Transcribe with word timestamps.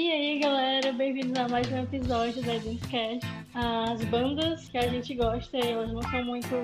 E 0.00 0.12
aí, 0.12 0.38
galera, 0.38 0.92
bem-vindos 0.92 1.36
a 1.36 1.48
mais 1.48 1.66
um 1.72 1.78
episódio 1.78 2.40
da 2.42 2.52
Cast. 2.88 3.26
As 3.52 4.00
bandas 4.04 4.68
que 4.68 4.78
a 4.78 4.86
gente 4.86 5.12
gosta, 5.16 5.58
elas 5.58 5.92
não 5.92 6.00
são 6.02 6.24
muito 6.24 6.54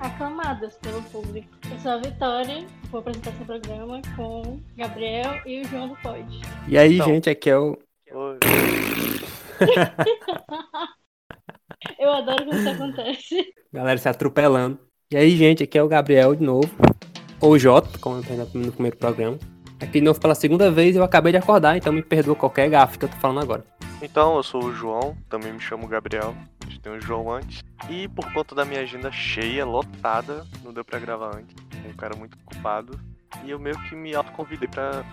aclamadas 0.00 0.78
pelo 0.78 1.02
público. 1.02 1.46
Eu 1.70 1.78
sou 1.80 1.90
a 1.90 1.98
Vitória, 1.98 2.64
vou 2.90 3.00
apresentar 3.00 3.32
esse 3.32 3.44
programa 3.44 4.00
com 4.16 4.40
o 4.40 4.58
Gabriel 4.78 5.42
e 5.44 5.60
o 5.60 5.64
João 5.64 5.88
do 5.88 5.96
Pod. 5.96 6.24
E 6.66 6.78
aí, 6.78 6.94
então. 6.94 7.08
gente, 7.08 7.28
aqui 7.28 7.50
é 7.50 7.58
o. 7.58 7.76
Eu 12.00 12.12
adoro 12.12 12.46
quando 12.46 12.60
isso 12.60 12.70
acontece. 12.70 13.52
Galera 13.70 13.98
se 13.98 14.08
atropelando. 14.08 14.78
E 15.12 15.18
aí, 15.18 15.36
gente, 15.36 15.64
aqui 15.64 15.76
é 15.76 15.82
o 15.82 15.88
Gabriel 15.88 16.34
de 16.34 16.42
novo. 16.42 16.70
Ou 17.42 17.58
Jota, 17.58 17.98
como 17.98 18.24
eu 18.24 18.48
no 18.54 18.72
primeiro 18.72 18.96
programa. 18.96 19.38
Aqui 19.80 19.92
de 19.92 20.02
novo 20.02 20.20
pela 20.20 20.34
segunda 20.34 20.70
vez 20.70 20.94
eu 20.94 21.02
acabei 21.02 21.32
de 21.32 21.38
acordar, 21.38 21.76
então 21.76 21.92
me 21.92 22.02
perdoa 22.02 22.36
qualquer 22.36 22.68
gafe 22.68 22.98
que 22.98 23.06
eu 23.06 23.08
tô 23.08 23.16
falando 23.16 23.40
agora. 23.40 23.64
Então, 24.02 24.36
eu 24.36 24.42
sou 24.42 24.64
o 24.64 24.74
João, 24.74 25.16
também 25.28 25.52
me 25.52 25.60
chamo 25.60 25.86
Gabriel, 25.86 26.34
a 26.62 26.66
gente 26.66 26.80
tem 26.80 26.92
o 26.92 27.00
João 27.00 27.30
antes. 27.30 27.62
E 27.88 28.08
por 28.08 28.30
conta 28.32 28.54
da 28.54 28.64
minha 28.64 28.80
agenda 28.80 29.10
cheia, 29.12 29.64
lotada, 29.64 30.46
não 30.64 30.72
deu 30.72 30.84
pra 30.84 30.98
gravar 30.98 31.36
antes. 31.36 31.54
Um 31.86 31.92
cara 31.94 32.16
muito 32.16 32.36
ocupado. 32.46 32.98
E 33.44 33.50
eu 33.50 33.58
meio 33.58 33.78
que 33.84 33.94
me 33.94 34.14
autoconvidei 34.14 34.68
pra 34.68 35.04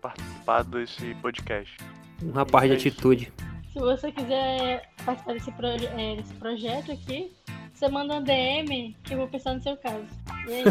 participar 0.00 0.62
desse 0.64 1.14
podcast. 1.16 1.76
Um 2.22 2.30
rapaz 2.30 2.68
de 2.68 2.72
é 2.72 2.76
atitude. 2.76 3.32
Se 3.72 3.78
você 3.78 4.12
quiser 4.12 4.88
participar 5.04 5.34
desse, 5.34 5.52
proje 5.52 5.86
é, 5.86 6.16
desse 6.16 6.34
projeto 6.34 6.92
aqui, 6.92 7.32
você 7.74 7.88
manda 7.88 8.14
um 8.14 8.22
DM 8.22 8.96
que 9.04 9.14
eu 9.14 9.18
vou 9.18 9.28
pensar 9.28 9.54
no 9.54 9.62
seu 9.62 9.76
caso. 9.76 10.06
E 10.48 10.52
é 10.52 10.60
isso. 10.60 10.70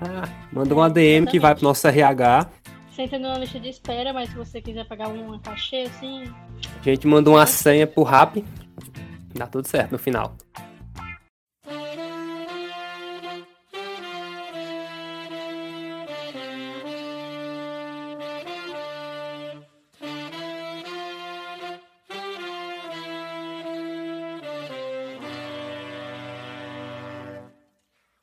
manda 0.52 0.74
um 0.74 0.82
ADM 0.82 1.26
que 1.28 1.40
vai 1.40 1.54
pro 1.54 1.64
nosso 1.64 1.86
RH 1.88 2.48
entra 3.02 3.18
na 3.18 3.38
lista 3.38 3.58
de 3.58 3.68
espera, 3.68 4.12
mas 4.12 4.30
se 4.30 4.36
você 4.36 4.60
quiser 4.60 4.86
pagar 4.86 5.08
um 5.08 5.38
cachê, 5.38 5.82
assim. 5.82 6.24
A 6.80 6.84
gente 6.84 7.06
manda 7.06 7.30
uma 7.30 7.46
senha 7.46 7.86
pro 7.86 8.02
rap. 8.02 8.44
Dá 9.34 9.46
tudo 9.46 9.66
certo 9.66 9.92
no 9.92 9.98
final. 9.98 10.36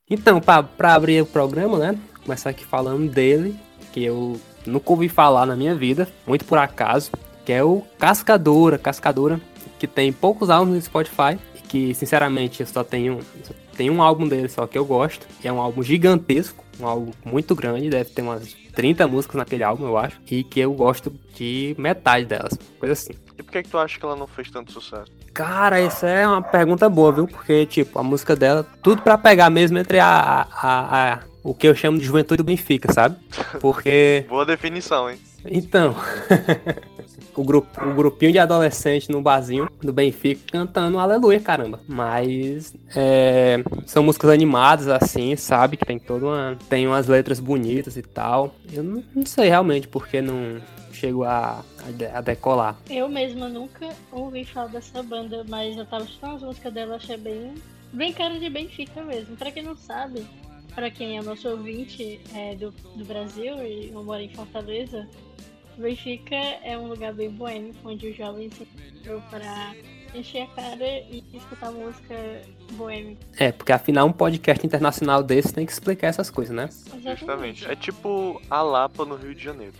Então, 0.10 0.42
para 0.42 0.94
abrir 0.94 1.22
o 1.22 1.26
programa, 1.26 1.80
né? 1.80 1.98
Começar 2.26 2.50
aqui 2.50 2.66
falando 2.66 3.10
dele, 3.10 3.58
que 3.94 4.04
eu 4.04 4.40
nunca 4.66 4.92
ouvi 4.92 5.10
falar 5.10 5.46
na 5.46 5.56
minha 5.56 5.76
vida, 5.76 6.08
muito 6.26 6.46
por 6.46 6.58
acaso, 6.58 7.12
que 7.46 7.52
é 7.52 7.64
o 7.64 7.84
Cascadora, 7.98 8.78
Cascadora, 8.78 9.40
que 9.80 9.88
tem 9.88 10.12
poucos 10.12 10.50
álbuns 10.50 10.76
no 10.76 10.82
Spotify 10.82 11.40
e 11.56 11.60
que, 11.60 11.94
sinceramente, 11.94 12.62
eu 12.62 12.68
só 12.68 12.84
tenho, 12.84 13.20
só 13.44 13.54
tenho 13.76 13.94
um 13.94 14.02
álbum 14.02 14.28
dele 14.28 14.48
só 14.48 14.68
que 14.68 14.78
eu 14.78 14.86
gosto, 14.86 15.26
e 15.44 15.48
é 15.48 15.52
um 15.52 15.60
álbum 15.60 15.82
gigantesco, 15.82 16.64
um 16.80 16.88
álbum 16.88 17.12
muito 17.26 17.56
grande, 17.56 17.90
deve 17.90 18.10
ter 18.10 18.22
umas 18.22 18.56
30 18.76 19.08
músicas 19.08 19.36
naquele 19.38 19.64
álbum, 19.64 19.86
eu 19.86 19.98
acho, 19.98 20.20
e 20.30 20.44
que 20.44 20.60
eu 20.60 20.74
gosto 20.74 21.12
de 21.36 21.76
metade 21.78 22.26
delas, 22.26 22.58
coisa 22.80 22.94
assim. 22.94 23.14
E 23.38 23.44
por 23.44 23.52
que, 23.52 23.64
que 23.64 23.70
tu 23.70 23.78
acha 23.78 23.98
que 23.98 24.06
ela 24.06 24.16
não 24.16 24.28
fez 24.28 24.52
tanto 24.52 24.72
sucesso? 24.72 25.12
Cara, 25.34 25.80
essa 25.80 26.08
é 26.08 26.28
uma 26.28 26.42
pergunta 26.42 26.88
boa, 26.90 27.12
viu? 27.12 27.28
Porque, 27.28 27.66
tipo, 27.66 27.98
a 27.98 28.04
música 28.04 28.36
dela, 28.36 28.66
tudo 28.84 29.02
para 29.02 29.18
pegar 29.18 29.50
mesmo 29.50 29.78
entre 29.78 30.00
a, 30.00 30.48
a, 30.52 31.14
a 31.14 31.20
o 31.44 31.54
que 31.54 31.68
eu 31.68 31.76
chamo 31.76 31.98
de 31.98 32.06
juventude 32.06 32.38
do 32.38 32.44
Benfica, 32.44 32.92
sabe? 32.94 33.18
Porque. 33.60 34.26
Boa 34.30 34.46
definição, 34.46 35.10
hein? 35.10 35.18
Então. 35.46 35.96
o, 37.36 37.44
grupo, 37.44 37.84
o 37.84 37.94
grupinho 37.94 38.32
de 38.32 38.40
adolescentes 38.40 39.08
no 39.08 39.22
barzinho 39.22 39.70
do 39.82 39.92
Benfica 39.92 40.42
cantando 40.52 41.00
Aleluia, 41.00 41.40
caramba. 41.40 41.80
Mas 41.88 42.76
é, 42.96 43.64
são 43.86 44.04
músicas 44.04 44.30
animadas, 44.30 44.88
assim, 44.88 45.36
sabe? 45.36 45.78
Que 45.78 45.86
tem 45.86 45.98
toda 45.98 46.26
uma. 46.26 46.58
Tem 46.70 46.88
umas 46.88 47.08
letras 47.08 47.40
bonitas 47.40 47.98
e 47.98 48.02
tal. 48.02 48.54
Eu 48.72 48.84
não, 48.84 49.04
não 49.16 49.26
sei 49.26 49.50
realmente 49.50 49.88
porque 49.88 50.22
não 50.22 50.62
chegou 50.94 51.24
a, 51.24 51.64
a, 52.14 52.22
decolar. 52.22 52.78
Eu 52.88 53.10
mesma 53.10 53.50
nunca 53.50 53.90
ouvi 54.12 54.46
falar 54.46 54.68
dessa 54.68 55.02
banda, 55.02 55.44
mas 55.50 55.76
eu 55.76 55.86
tava 55.86 56.04
escutando 56.04 56.36
as 56.36 56.42
músicas 56.44 56.74
dela, 56.74 56.96
achei 56.98 57.18
bem. 57.18 57.56
Bem 57.92 58.14
cara 58.14 58.40
de 58.40 58.50
Benfica 58.50 59.02
mesmo. 59.02 59.36
Pra 59.36 59.52
quem 59.52 59.64
não 59.64 59.76
sabe, 59.76 60.26
para 60.74 60.90
quem 60.90 61.18
é 61.18 61.22
nosso 61.22 61.50
ouvinte 61.50 62.20
é, 62.34 62.56
do, 62.56 62.72
do 62.96 63.06
Brasil 63.06 63.56
e 63.66 63.92
eu 63.92 64.04
moro 64.04 64.22
em 64.22 64.30
Fortaleza, 64.30 65.08
Benfica 65.78 66.36
é 66.36 66.78
um 66.78 66.88
lugar 66.88 67.14
bem 67.14 67.30
boêmio, 67.30 67.74
onde 67.84 68.08
os 68.08 68.16
jovens 68.16 68.54
se 68.54 68.64
encontram 68.64 69.22
para 69.30 69.74
encher 70.14 70.44
a 70.44 70.48
cara 70.48 70.86
e 70.86 71.24
escutar 71.34 71.72
música 71.72 72.16
boêmia. 72.74 73.18
É, 73.38 73.52
porque 73.52 73.72
afinal 73.72 74.08
um 74.08 74.12
podcast 74.12 74.66
internacional 74.66 75.24
desse 75.24 75.54
tem 75.54 75.66
que 75.66 75.72
explicar 75.72 76.08
essas 76.08 76.30
coisas, 76.30 76.56
né? 76.56 76.66
Exatamente. 76.66 77.20
Justamente. 77.20 77.66
É 77.66 77.76
tipo 77.76 78.42
a 78.50 78.62
Lapa 78.62 79.06
no 79.06 79.16
Rio 79.16 79.34
de 79.34 79.44
Janeiro, 79.44 79.74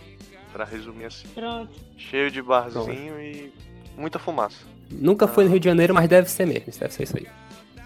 para 0.52 0.64
resumir 0.64 1.04
assim. 1.04 1.28
Pronto. 1.28 1.72
Cheio 1.96 2.30
de 2.30 2.42
barzinho 2.42 3.14
Pronto. 3.14 3.20
e 3.20 3.52
muita 3.96 4.18
fumaça. 4.18 4.64
Nunca 4.90 5.26
ah. 5.26 5.28
fui 5.28 5.44
no 5.44 5.50
Rio 5.50 5.60
de 5.60 5.66
Janeiro, 5.66 5.94
mas 5.94 6.08
deve 6.08 6.28
ser 6.30 6.46
mesmo, 6.46 6.72
deve 6.78 6.92
ser 6.92 7.02
isso 7.02 7.16
aí. 7.16 7.26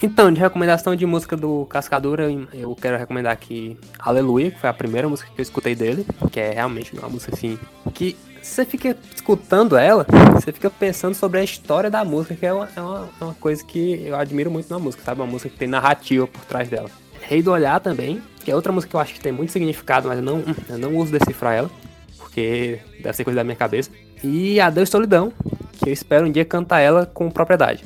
Então, 0.03 0.31
de 0.31 0.39
recomendação 0.39 0.95
de 0.95 1.07
música 1.07 1.37
do 1.37 1.65
Cascadura, 1.67 2.31
eu 2.53 2.77
quero 2.77 2.99
recomendar 2.99 3.33
aqui 3.33 3.79
Aleluia, 3.99 4.51
que 4.51 4.61
foi 4.61 4.69
a 4.69 4.75
primeira 4.75 5.09
música 5.09 5.31
que 5.35 5.41
eu 5.41 5.43
escutei 5.43 5.75
dele, 5.75 6.07
que 6.31 6.39
é 6.39 6.51
realmente 6.51 6.95
uma 6.97 7.09
música 7.09 7.35
assim 7.35 7.59
que 7.95 8.15
você 8.43 8.65
fica 8.65 8.97
escutando 9.15 9.77
ela, 9.77 10.07
você 10.35 10.53
fica 10.53 10.71
pensando 10.71 11.15
sobre 11.15 11.41
a 11.41 11.45
história 11.45 11.91
da 11.91 12.05
música, 12.05 12.35
que 12.35 12.47
é 12.47 12.53
uma, 12.53 12.69
é 12.77 12.81
uma, 12.81 13.09
é 13.21 13.25
uma 13.25 13.35
coisa 13.35 13.65
que 13.65 14.03
eu 14.05 14.15
admiro 14.15 14.51
muito 14.51 14.71
na 14.71 14.79
música, 14.79 15.03
sabe? 15.03 15.21
Uma 15.21 15.27
música 15.27 15.49
que 15.49 15.57
tem 15.57 15.67
narrativa 15.67 16.27
por 16.27 16.45
trás 16.45 16.69
dela. 16.69 16.91
Rei 17.23 17.43
do 17.43 17.51
Olhar 17.51 17.81
também, 17.81 18.23
que 18.45 18.51
é 18.51 18.55
outra 18.55 18.71
música 18.71 18.91
que 18.91 18.97
eu 18.97 19.01
acho 19.01 19.15
que 19.15 19.21
tem 19.21 19.33
muito 19.33 19.51
significado, 19.51 20.09
mas 20.09 20.19
eu 20.19 20.25
não, 20.25 20.45
eu 20.69 20.79
não 20.79 20.95
uso 20.97 21.11
decifrar 21.11 21.55
ela, 21.55 21.71
porque 22.19 22.79
deve 23.03 23.17
ser 23.17 23.25
coisa 23.25 23.37
da 23.37 23.45
minha 23.45 23.57
cabeça. 23.57 23.91
E 24.23 24.61
Adeus 24.61 24.91
Solidão, 24.91 25.33
que 25.73 25.89
eu 25.89 25.93
espero 25.93 26.27
um 26.27 26.31
dia 26.31 26.45
cantar 26.45 26.81
ela 26.81 27.07
com 27.07 27.31
propriedade. 27.31 27.83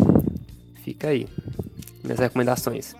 Fica 0.84 1.08
aí 1.08 1.26
minhas 2.02 2.18
recomendações. 2.18 2.94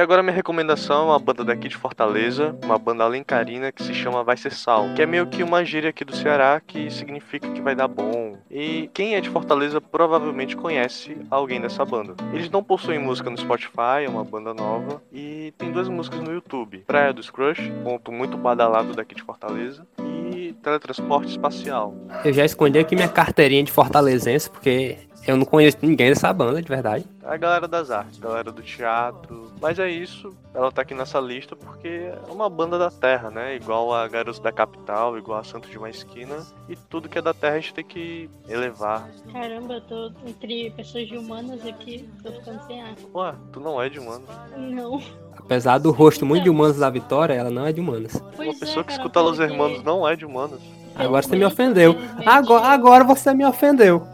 E 0.00 0.02
agora 0.02 0.22
minha 0.22 0.34
recomendação 0.34 1.02
é 1.02 1.04
uma 1.10 1.18
banda 1.18 1.44
daqui 1.44 1.68
de 1.68 1.76
Fortaleza, 1.76 2.56
uma 2.64 2.78
banda 2.78 3.04
alencarina 3.04 3.70
que 3.70 3.82
se 3.82 3.92
chama 3.92 4.24
Vai 4.24 4.34
Ser 4.34 4.50
Sal, 4.50 4.94
que 4.96 5.02
é 5.02 5.04
meio 5.04 5.26
que 5.26 5.42
uma 5.42 5.62
gíria 5.62 5.90
aqui 5.90 6.06
do 6.06 6.16
Ceará 6.16 6.58
que 6.58 6.90
significa 6.90 7.46
que 7.50 7.60
vai 7.60 7.74
dar 7.74 7.86
bom. 7.86 8.38
E 8.50 8.88
quem 8.94 9.14
é 9.14 9.20
de 9.20 9.28
Fortaleza 9.28 9.78
provavelmente 9.78 10.56
conhece 10.56 11.18
alguém 11.30 11.60
dessa 11.60 11.84
banda. 11.84 12.14
Eles 12.32 12.48
não 12.48 12.64
possuem 12.64 12.98
música 12.98 13.28
no 13.28 13.36
Spotify, 13.36 14.06
é 14.06 14.08
uma 14.08 14.24
banda 14.24 14.54
nova, 14.54 15.02
e 15.12 15.52
tem 15.58 15.70
duas 15.70 15.86
músicas 15.86 16.20
no 16.20 16.32
YouTube. 16.32 16.78
Praia 16.86 17.12
dos 17.12 17.28
Crush, 17.28 17.70
ponto 17.84 18.10
muito 18.10 18.38
badalado 18.38 18.94
daqui 18.94 19.14
de 19.14 19.22
Fortaleza, 19.22 19.86
e 20.34 20.54
Teletransporte 20.62 21.32
Espacial. 21.32 21.94
Eu 22.24 22.32
já 22.32 22.46
escondi 22.46 22.78
aqui 22.78 22.94
minha 22.94 23.06
carteirinha 23.06 23.62
de 23.62 23.70
fortalezense, 23.70 24.48
porque 24.48 24.96
eu 25.26 25.36
não 25.36 25.44
conheço 25.44 25.76
ninguém 25.82 26.08
dessa 26.08 26.32
banda, 26.32 26.62
de 26.62 26.68
verdade. 26.68 27.04
A 27.22 27.36
galera 27.36 27.68
das 27.68 27.90
artes, 27.90 28.18
a 28.22 28.26
galera 28.26 28.50
do 28.50 28.62
teatro. 28.62 29.52
Mas 29.60 29.78
é 29.78 29.88
isso, 29.88 30.34
ela 30.54 30.72
tá 30.72 30.82
aqui 30.82 30.94
nessa 30.94 31.20
lista 31.20 31.54
porque 31.54 31.88
é 31.88 32.32
uma 32.32 32.48
banda 32.48 32.78
da 32.78 32.90
terra, 32.90 33.30
né? 33.30 33.54
Igual 33.56 33.92
a 33.94 34.08
Garotos 34.08 34.40
da 34.40 34.50
Capital, 34.50 35.18
igual 35.18 35.38
a 35.38 35.44
Santo 35.44 35.68
de 35.68 35.76
uma 35.76 35.90
Esquina. 35.90 36.36
E 36.68 36.74
tudo 36.74 37.08
que 37.08 37.18
é 37.18 37.22
da 37.22 37.34
terra 37.34 37.56
a 37.56 37.60
gente 37.60 37.74
tem 37.74 37.84
que 37.84 38.30
elevar. 38.48 39.08
Caramba, 39.32 39.74
eu 39.74 39.80
tô 39.82 40.12
entre 40.26 40.70
pessoas 40.70 41.06
de 41.06 41.16
humanas 41.16 41.64
aqui, 41.66 42.08
tô 42.22 42.32
ficando 42.32 42.64
sem 42.66 42.82
ar. 42.82 42.94
Ué, 43.14 43.34
tu 43.52 43.60
não 43.60 43.80
é 43.80 43.88
de 43.88 43.98
humanos? 43.98 44.28
Não. 44.56 45.02
Apesar 45.36 45.78
do 45.78 45.90
rosto 45.90 46.24
muito 46.24 46.44
de 46.44 46.50
humanos 46.50 46.78
da 46.78 46.88
Vitória, 46.88 47.34
ela 47.34 47.50
não 47.50 47.66
é 47.66 47.72
de 47.72 47.80
humanas. 47.80 48.22
Pois 48.36 48.48
uma 48.48 48.58
pessoa 48.58 48.80
é, 48.80 48.84
que 48.84 48.92
escuta 48.92 49.20
Los 49.20 49.38
Hermanos 49.38 49.82
não 49.82 50.08
é 50.08 50.16
de 50.16 50.24
humanos. 50.24 50.60
Agora 50.94 51.22
você 51.22 51.36
me 51.36 51.44
ofendeu. 51.44 51.96
Agora, 52.26 52.66
agora 52.66 53.04
você 53.04 53.32
me 53.34 53.44
ofendeu. 53.44 54.06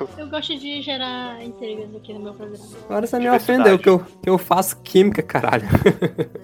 Eu 0.18 0.28
gosto 0.28 0.56
de 0.58 0.80
gerar 0.82 1.42
intrigas 1.44 1.94
aqui 1.94 2.12
no 2.12 2.20
meu 2.20 2.34
programa. 2.34 2.64
Agora 2.84 3.06
você 3.06 3.18
me 3.18 3.30
ofendeu, 3.30 3.78
que 3.78 3.88
eu, 3.88 3.98
que 3.98 4.28
eu 4.30 4.38
faço 4.38 4.76
química, 4.82 5.22
caralho. 5.22 5.66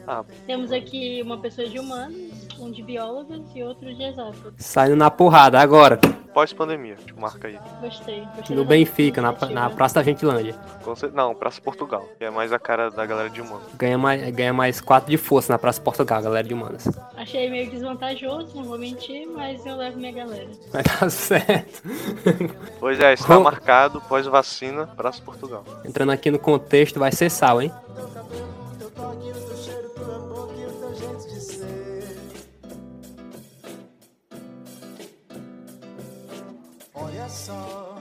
Ah. 0.06 0.24
Temos 0.44 0.72
aqui 0.72 1.22
uma 1.22 1.38
pessoa 1.38 1.68
de 1.68 1.78
humanos, 1.78 2.39
um 2.60 2.70
de 2.70 2.82
biólogos 2.82 3.40
e 3.54 3.62
outro 3.62 3.92
de 3.94 4.02
exatas. 4.02 4.52
Saindo 4.58 4.96
na 4.96 5.10
porrada, 5.10 5.58
agora. 5.58 5.98
pós-pandemia. 6.32 6.96
Tipo, 6.96 7.20
marca 7.20 7.48
aí. 7.48 7.58
Gostei. 7.80 8.26
gostei 8.36 8.56
No 8.56 8.64
Benfica, 8.64 9.20
na, 9.20 9.32
na 9.50 9.70
Praça 9.70 9.96
da 9.96 10.02
Gentilândia. 10.02 10.54
Não, 11.12 11.34
Praça 11.34 11.60
Portugal. 11.60 12.06
Que 12.18 12.24
é 12.24 12.30
mais 12.30 12.52
a 12.52 12.58
cara 12.58 12.90
da 12.90 13.04
galera 13.06 13.30
de 13.30 13.40
humano. 13.40 13.62
Ganha 13.76 13.98
mais, 13.98 14.30
ganha 14.30 14.52
mais 14.52 14.80
4 14.80 15.10
de 15.10 15.16
força 15.16 15.52
na 15.52 15.58
Praça 15.58 15.80
Portugal, 15.80 16.22
galera 16.22 16.46
de 16.46 16.54
humanas. 16.54 16.88
Achei 17.16 17.50
meio 17.50 17.70
desvantajoso, 17.70 18.56
não 18.56 18.64
vou 18.64 18.78
mentir, 18.78 19.26
mas 19.28 19.64
eu 19.64 19.76
levo 19.76 19.98
minha 19.98 20.12
galera. 20.12 20.48
Mas 20.72 20.84
tá 20.98 21.10
certo. 21.10 21.82
Pois 22.78 23.00
é, 23.00 23.14
está 23.14 23.38
marcado 23.40 24.00
pós-vacina 24.02 24.86
Praça 24.86 25.22
Portugal. 25.22 25.64
Entrando 25.84 26.12
aqui 26.12 26.30
no 26.30 26.38
contexto, 26.38 26.98
vai 26.98 27.12
ser 27.12 27.30
sal, 27.30 27.60
hein? 27.60 27.72
Só, 37.30 37.96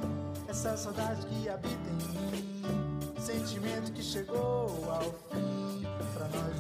essa 0.48 0.76
saudade 0.76 1.26
que 1.28 1.48
habita 1.48 1.90
em 1.90 1.94
mim. 2.32 3.00
Sentimento 3.20 3.92
que 3.94 4.02
chegou 4.02 4.90
ao 4.90 5.02
fim. 5.32 5.86
Pra 6.14 6.28
nós 6.30 6.60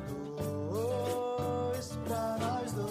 dois, 0.70 1.98
pra 2.06 2.38
nós 2.40 2.72
dois. 2.74 2.90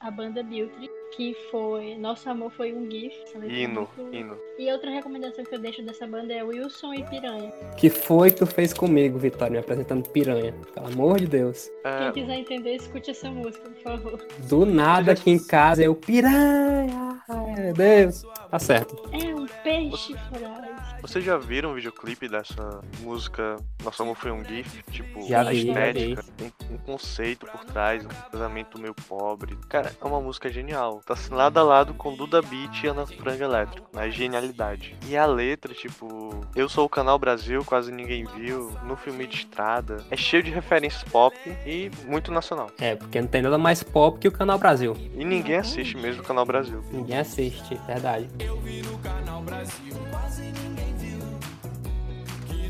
A 0.00 0.10
banda 0.10 0.42
Biltri, 0.42 0.88
que 1.16 1.34
foi 1.50 1.94
Nosso 1.96 2.28
Amor 2.28 2.50
Foi 2.52 2.72
um 2.74 2.90
GIF. 2.90 3.14
é 3.42 3.46
Hino, 3.46 3.88
muito- 3.96 4.14
hino. 4.14 4.36
E 4.58 4.70
outra 4.72 4.90
recomendação 4.90 5.44
que 5.44 5.54
eu 5.54 5.58
deixo 5.58 5.82
dessa 5.82 6.06
banda 6.06 6.32
é 6.32 6.42
Wilson 6.42 6.94
e 6.94 7.02
Piranha. 7.04 7.52
que 7.76 7.88
foi 7.90 8.30
que 8.30 8.38
tu 8.38 8.46
fez 8.46 8.72
comigo, 8.72 9.18
Vitória, 9.18 9.52
me 9.52 9.58
apresentando 9.58 10.08
piranha? 10.10 10.54
Pelo 10.74 10.86
amor 10.86 11.18
de 11.18 11.26
Deus. 11.26 11.70
É, 11.84 11.98
Quem 12.10 12.22
quiser 12.22 12.38
entender, 12.38 12.74
escute 12.76 13.10
essa 13.10 13.30
música, 13.30 13.68
por 13.70 13.82
favor. 13.82 14.26
Do 14.48 14.64
nada 14.66 15.12
aqui 15.12 15.30
em 15.30 15.38
casa 15.44 15.82
eu 15.82 15.94
piranha. 15.94 17.20
Ai, 17.28 17.54
meu 17.62 17.72
Deus. 17.74 18.22
Tá 18.50 18.58
certo. 18.58 18.96
É 19.12 19.34
um 19.34 19.46
peixe 19.62 20.14
voraz. 20.30 20.73
Vocês 21.06 21.22
já 21.22 21.36
viram 21.36 21.72
o 21.72 21.74
videoclipe 21.74 22.26
dessa 22.26 22.80
música 23.00 23.58
Nosso 23.84 24.02
Amor 24.02 24.16
Foi 24.16 24.30
um 24.30 24.42
GIF? 24.42 24.82
Tipo, 24.90 25.28
Já 25.28 25.42
a 25.42 25.50
vi, 25.50 25.68
estética, 25.68 26.24
tem 26.34 26.52
um 26.70 26.78
conceito 26.78 27.44
por 27.44 27.62
trás, 27.66 28.06
um 28.06 28.08
casamento 28.32 28.80
meio 28.80 28.94
pobre. 29.06 29.54
Cara, 29.68 29.92
é 30.00 30.04
uma 30.04 30.18
música 30.18 30.50
genial. 30.50 31.02
Tá 31.04 31.12
assim, 31.12 31.34
lado 31.34 31.58
a 31.58 31.62
lado 31.62 31.92
com 31.92 32.16
Duda 32.16 32.40
Beat 32.40 32.84
e 32.84 32.86
Ana 32.86 33.06
Franga 33.06 33.44
Elétrico, 33.44 33.86
na 33.92 34.08
genialidade. 34.08 34.96
E 35.06 35.14
a 35.14 35.26
letra, 35.26 35.74
tipo, 35.74 36.40
Eu 36.56 36.70
Sou 36.70 36.86
o 36.86 36.88
Canal 36.88 37.18
Brasil, 37.18 37.62
quase 37.66 37.92
ninguém 37.92 38.24
viu, 38.24 38.72
no 38.84 38.96
filme 38.96 39.26
de 39.26 39.36
estrada. 39.36 40.02
É 40.10 40.16
cheio 40.16 40.42
de 40.42 40.50
referências 40.50 41.04
pop 41.04 41.36
e 41.66 41.90
muito 42.06 42.32
nacional. 42.32 42.70
É, 42.78 42.96
porque 42.96 43.20
não 43.20 43.28
tem 43.28 43.42
nada 43.42 43.58
mais 43.58 43.82
pop 43.82 44.18
que 44.18 44.26
o 44.26 44.32
Canal 44.32 44.58
Brasil. 44.58 44.96
E 45.14 45.22
ninguém 45.22 45.56
assiste 45.56 45.98
mesmo 45.98 46.22
o 46.22 46.24
Canal 46.24 46.46
Brasil. 46.46 46.82
Ninguém 46.90 47.18
assiste, 47.18 47.78
verdade. 47.86 48.26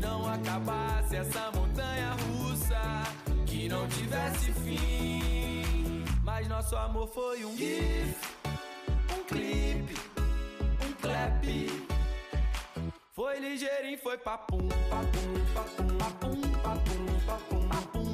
Acabasse 0.05 1.15
essa 1.15 1.51
montanha 1.51 2.15
russa 2.27 2.81
que 3.45 3.67
não 3.69 3.87
tivesse 3.87 4.51
fim. 4.53 6.03
Mas 6.23 6.47
nosso 6.47 6.75
amor 6.75 7.07
foi 7.07 7.45
um 7.45 7.55
gif, 7.57 8.15
um 9.15 9.23
clipe, 9.23 9.95
um 10.87 10.93
clap. 11.01 11.45
Foi 13.13 13.39
ligeirinho, 13.39 13.97
foi 13.97 14.17
papum, 14.17 14.67
papum, 14.89 15.33
papum, 15.53 15.97
papum, 15.97 16.41
papum, 16.61 17.15
papum, 17.27 17.67
papum, 17.69 18.13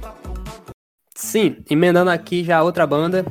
papum, 0.00 0.34
papum. 0.34 0.72
Sim, 1.14 1.62
emendando 1.68 2.10
aqui 2.10 2.42
já 2.42 2.62
outra 2.62 2.86
banda, 2.86 3.24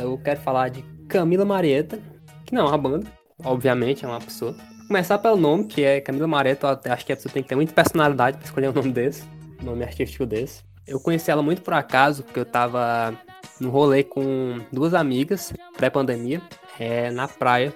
eu 0.00 0.16
quero 0.18 0.40
falar 0.40 0.68
de 0.68 0.82
Camila 1.08 1.44
Marieta, 1.44 2.00
que 2.46 2.54
não 2.54 2.66
é 2.66 2.68
uma 2.68 2.78
banda, 2.78 3.12
obviamente 3.44 4.04
é 4.04 4.08
uma 4.08 4.20
pessoa. 4.20 4.54
Começar 4.86 5.18
pelo 5.18 5.36
nome, 5.36 5.64
que 5.64 5.82
é 5.82 6.00
Camila 6.00 6.28
até 6.40 6.90
acho 6.90 7.06
que 7.06 7.12
a 7.12 7.16
pessoa 7.16 7.32
tem 7.32 7.42
que 7.42 7.48
ter 7.48 7.54
muita 7.54 7.72
personalidade 7.72 8.36
pra 8.36 8.46
escolher 8.46 8.68
um 8.68 8.72
nome 8.72 8.92
desse, 8.92 9.24
um 9.60 9.64
nome 9.64 9.84
artístico 9.84 10.26
desse. 10.26 10.62
Eu 10.86 11.00
conheci 11.00 11.30
ela 11.30 11.42
muito 11.42 11.62
por 11.62 11.74
acaso, 11.74 12.22
porque 12.22 12.40
eu 12.40 12.44
tava 12.44 13.16
no 13.60 13.70
rolê 13.70 14.02
com 14.02 14.60
duas 14.72 14.94
amigas, 14.94 15.52
pré-pandemia, 15.76 16.42
é, 16.78 17.10
na 17.10 17.28
praia. 17.28 17.72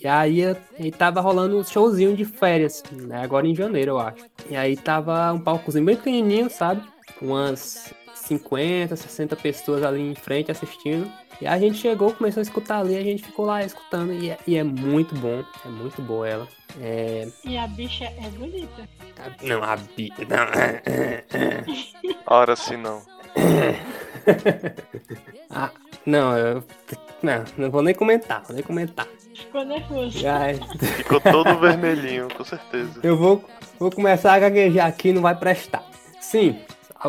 E 0.00 0.06
aí, 0.06 0.42
aí 0.78 0.90
tava 0.92 1.20
rolando 1.20 1.58
um 1.58 1.64
showzinho 1.64 2.14
de 2.14 2.24
férias, 2.24 2.82
né? 2.92 3.22
Agora 3.22 3.46
em 3.46 3.54
janeiro, 3.54 3.92
eu 3.92 3.98
acho. 3.98 4.24
E 4.48 4.54
aí 4.54 4.76
tava 4.76 5.32
um 5.32 5.40
palcozinho 5.40 5.84
bem 5.84 5.96
pequenininho, 5.96 6.50
sabe? 6.50 6.82
Umas 7.20 7.92
50, 8.14 8.96
60 8.96 9.36
pessoas 9.36 9.82
ali 9.82 10.00
em 10.00 10.14
frente 10.14 10.50
assistindo. 10.50 11.10
E 11.40 11.46
a 11.46 11.58
gente 11.58 11.78
chegou, 11.78 12.12
começou 12.12 12.40
a 12.40 12.42
escutar 12.42 12.78
ali, 12.78 12.96
a 12.96 13.02
gente 13.02 13.22
ficou 13.22 13.46
lá 13.46 13.62
escutando. 13.62 14.12
E 14.12 14.30
é, 14.30 14.38
e 14.46 14.56
é 14.56 14.64
muito 14.64 15.14
bom, 15.14 15.44
é 15.64 15.68
muito 15.68 16.02
boa 16.02 16.28
ela. 16.28 16.48
É. 16.80 17.28
E 17.44 17.56
a 17.56 17.66
bicha 17.66 18.04
é 18.04 18.28
bonita. 18.30 18.88
Não, 19.42 19.62
a 19.62 19.76
Bi. 19.76 20.12
Ora 22.26 22.56
se 22.56 22.76
não. 22.76 23.02
Ah, 25.50 25.70
não, 26.04 26.36
eu. 26.36 26.64
Não, 27.22 27.44
não 27.56 27.70
vou 27.70 27.82
nem 27.82 27.94
comentar, 27.94 28.42
vou 28.42 28.54
nem 28.54 28.64
comentar. 28.64 29.06
Ficou 29.34 29.64
nervoso. 29.64 30.26
Ai, 30.26 30.58
Ficou 30.96 31.20
todo 31.20 31.58
vermelhinho, 31.58 32.28
com 32.34 32.44
certeza. 32.44 33.00
Eu 33.02 33.16
vou, 33.16 33.44
vou 33.78 33.90
começar 33.90 34.34
a 34.34 34.38
gaguejar 34.38 34.86
aqui 34.86 35.12
não 35.12 35.22
vai 35.22 35.34
prestar. 35.34 35.84
Sim, 36.20 36.58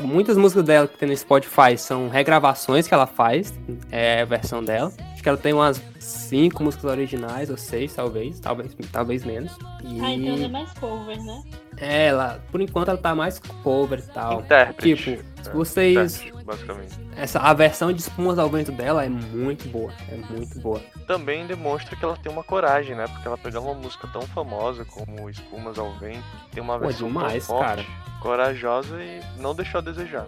muitas 0.01 0.38
músicas 0.38 0.63
dela 0.63 0.88
que 0.88 0.97
tem 0.97 1.07
no 1.09 1.15
Spotify 1.18 1.77
são 1.77 2.09
regravações 2.09 2.88
que 2.88 2.94
ela 2.94 3.07
faz, 3.07 3.53
é 3.92 4.21
a 4.21 4.25
versão 4.25 4.63
dela. 4.63 4.92
Acho 5.13 5.24
que 5.24 5.30
ela 5.30 5.38
tem 5.38 5.53
umas 5.53 5.81
cinco 6.00 6.63
músicas 6.63 6.92
originais, 6.92 7.50
ou 7.50 7.57
seis, 7.57 7.94
talvez, 7.94 8.39
talvez, 8.39 8.75
talvez 8.92 9.24
menos. 9.25 9.51
E 9.83 10.00
Ah, 10.01 10.12
então 10.12 10.33
ela 10.36 10.45
é 10.45 10.47
mais 10.47 10.71
cover, 10.74 11.24
né? 11.24 11.44
ela, 11.77 12.42
por 12.51 12.62
enquanto, 12.62 12.89
ela 12.89 12.97
tá 12.97 13.13
mais 13.15 13.39
cover 13.63 14.00
e 14.00 14.13
tal. 14.13 14.42
Intérprete. 14.42 14.95
Tipo, 15.15 15.35
É, 15.50 15.53
vocês. 15.53 16.24
basicamente. 16.44 16.95
Essa, 17.18 17.39
a 17.39 17.53
versão 17.53 17.92
de 17.94 18.01
Espumas 18.01 18.38
ao 18.38 18.50
Vento 18.50 18.71
dela 18.71 19.03
é 19.06 19.09
muito 19.09 19.68
boa. 19.69 19.92
É 20.12 20.33
muito 20.33 20.59
boa. 20.59 20.81
Também 21.07 21.45
demonstra 21.47 21.95
que 21.95 22.03
ela 22.03 22.18
tem 22.18 22.31
uma 22.31 22.44
coragem, 22.44 22.95
né? 22.95 23.07
Porque 23.07 23.27
ela 23.27 23.38
pegar 23.38 23.59
uma 23.62 23.74
música 23.74 24.07
tão 24.12 24.21
famosa 24.24 24.83
como 24.86 25.30
Espumas 25.30 25.80
ao 25.80 25.94
Vento, 25.94 26.24
tem 26.51 26.62
uma 26.62 26.77
Pô, 26.77 26.88
versão 26.88 27.07
demais, 27.07 27.47
tão 27.47 27.57
forte, 27.57 27.86
cara. 27.86 27.86
corajosa 28.21 28.95
e 29.01 29.21
não 29.39 29.56
deixou 29.56 29.80
a 29.80 29.81
desejar. 29.81 30.27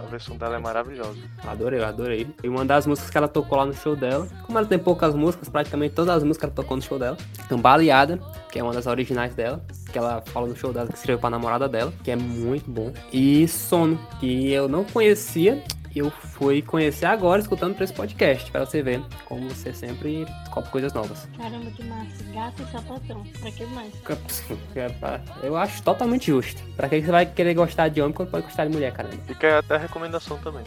A 0.00 0.06
versão 0.10 0.36
dela 0.36 0.56
é 0.56 0.58
maravilhosa. 0.58 1.18
Adorei, 1.46 1.82
adorei. 1.82 2.26
E 2.42 2.48
uma 2.48 2.64
das 2.64 2.86
músicas 2.86 3.10
que 3.10 3.18
ela 3.18 3.26
tocou 3.28 3.58
lá 3.58 3.66
no 3.66 3.74
show 3.74 3.96
dela, 3.96 4.28
como 4.46 4.58
ela 4.58 4.66
tem 4.66 4.78
poucas 4.78 5.14
músicas, 5.14 5.48
praticamente 5.48 5.94
todas 5.94 6.16
as 6.16 6.22
músicas 6.22 6.48
ela 6.48 6.54
tocou 6.54 6.76
no 6.76 6.82
show 6.82 6.98
dela. 6.98 7.16
Então, 7.44 7.58
Baleada, 7.58 8.18
que 8.50 8.58
é 8.58 8.62
uma 8.62 8.72
das 8.72 8.86
originais 8.86 9.34
dela, 9.34 9.60
que 9.90 9.98
ela 9.98 10.22
fala 10.26 10.46
no 10.46 10.56
show 10.56 10.72
dela, 10.72 10.86
que 10.86 10.94
escreveu 10.94 11.18
pra 11.18 11.30
namorada 11.30 11.68
dela, 11.68 11.92
que 12.04 12.10
é 12.10 12.16
muito 12.16 12.70
bom. 12.70 12.92
E 13.12 13.46
Sono, 13.48 13.98
que 14.20 14.47
eu 14.50 14.68
não 14.68 14.84
conhecia, 14.84 15.62
eu 15.94 16.10
fui 16.10 16.62
conhecer 16.62 17.06
agora 17.06 17.40
escutando 17.40 17.74
pra 17.74 17.84
esse 17.84 17.92
podcast, 17.92 18.50
pra 18.50 18.64
você 18.64 18.82
ver 18.82 19.02
como 19.24 19.48
você 19.48 19.72
sempre 19.72 20.24
descobre 20.24 20.70
coisas 20.70 20.92
novas. 20.92 21.28
Caramba, 21.36 21.70
que 21.70 21.84
massa. 21.84 22.24
Gato 22.32 22.62
e 22.62 22.72
sapatão. 22.72 23.24
Pra 23.40 23.50
que 23.50 23.64
mais? 23.66 23.92
Eu 25.42 25.56
acho 25.56 25.82
totalmente 25.82 26.26
justo. 26.26 26.62
Pra 26.76 26.88
que 26.88 27.00
você 27.00 27.10
vai 27.10 27.26
querer 27.26 27.54
gostar 27.54 27.88
de 27.88 28.00
homem 28.00 28.14
quando 28.14 28.30
pode 28.30 28.44
gostar 28.44 28.66
de 28.66 28.72
mulher, 28.72 28.92
caramba? 28.92 29.16
Fica 29.26 29.58
até 29.58 29.74
a 29.74 29.78
recomendação 29.78 30.38
também. 30.38 30.64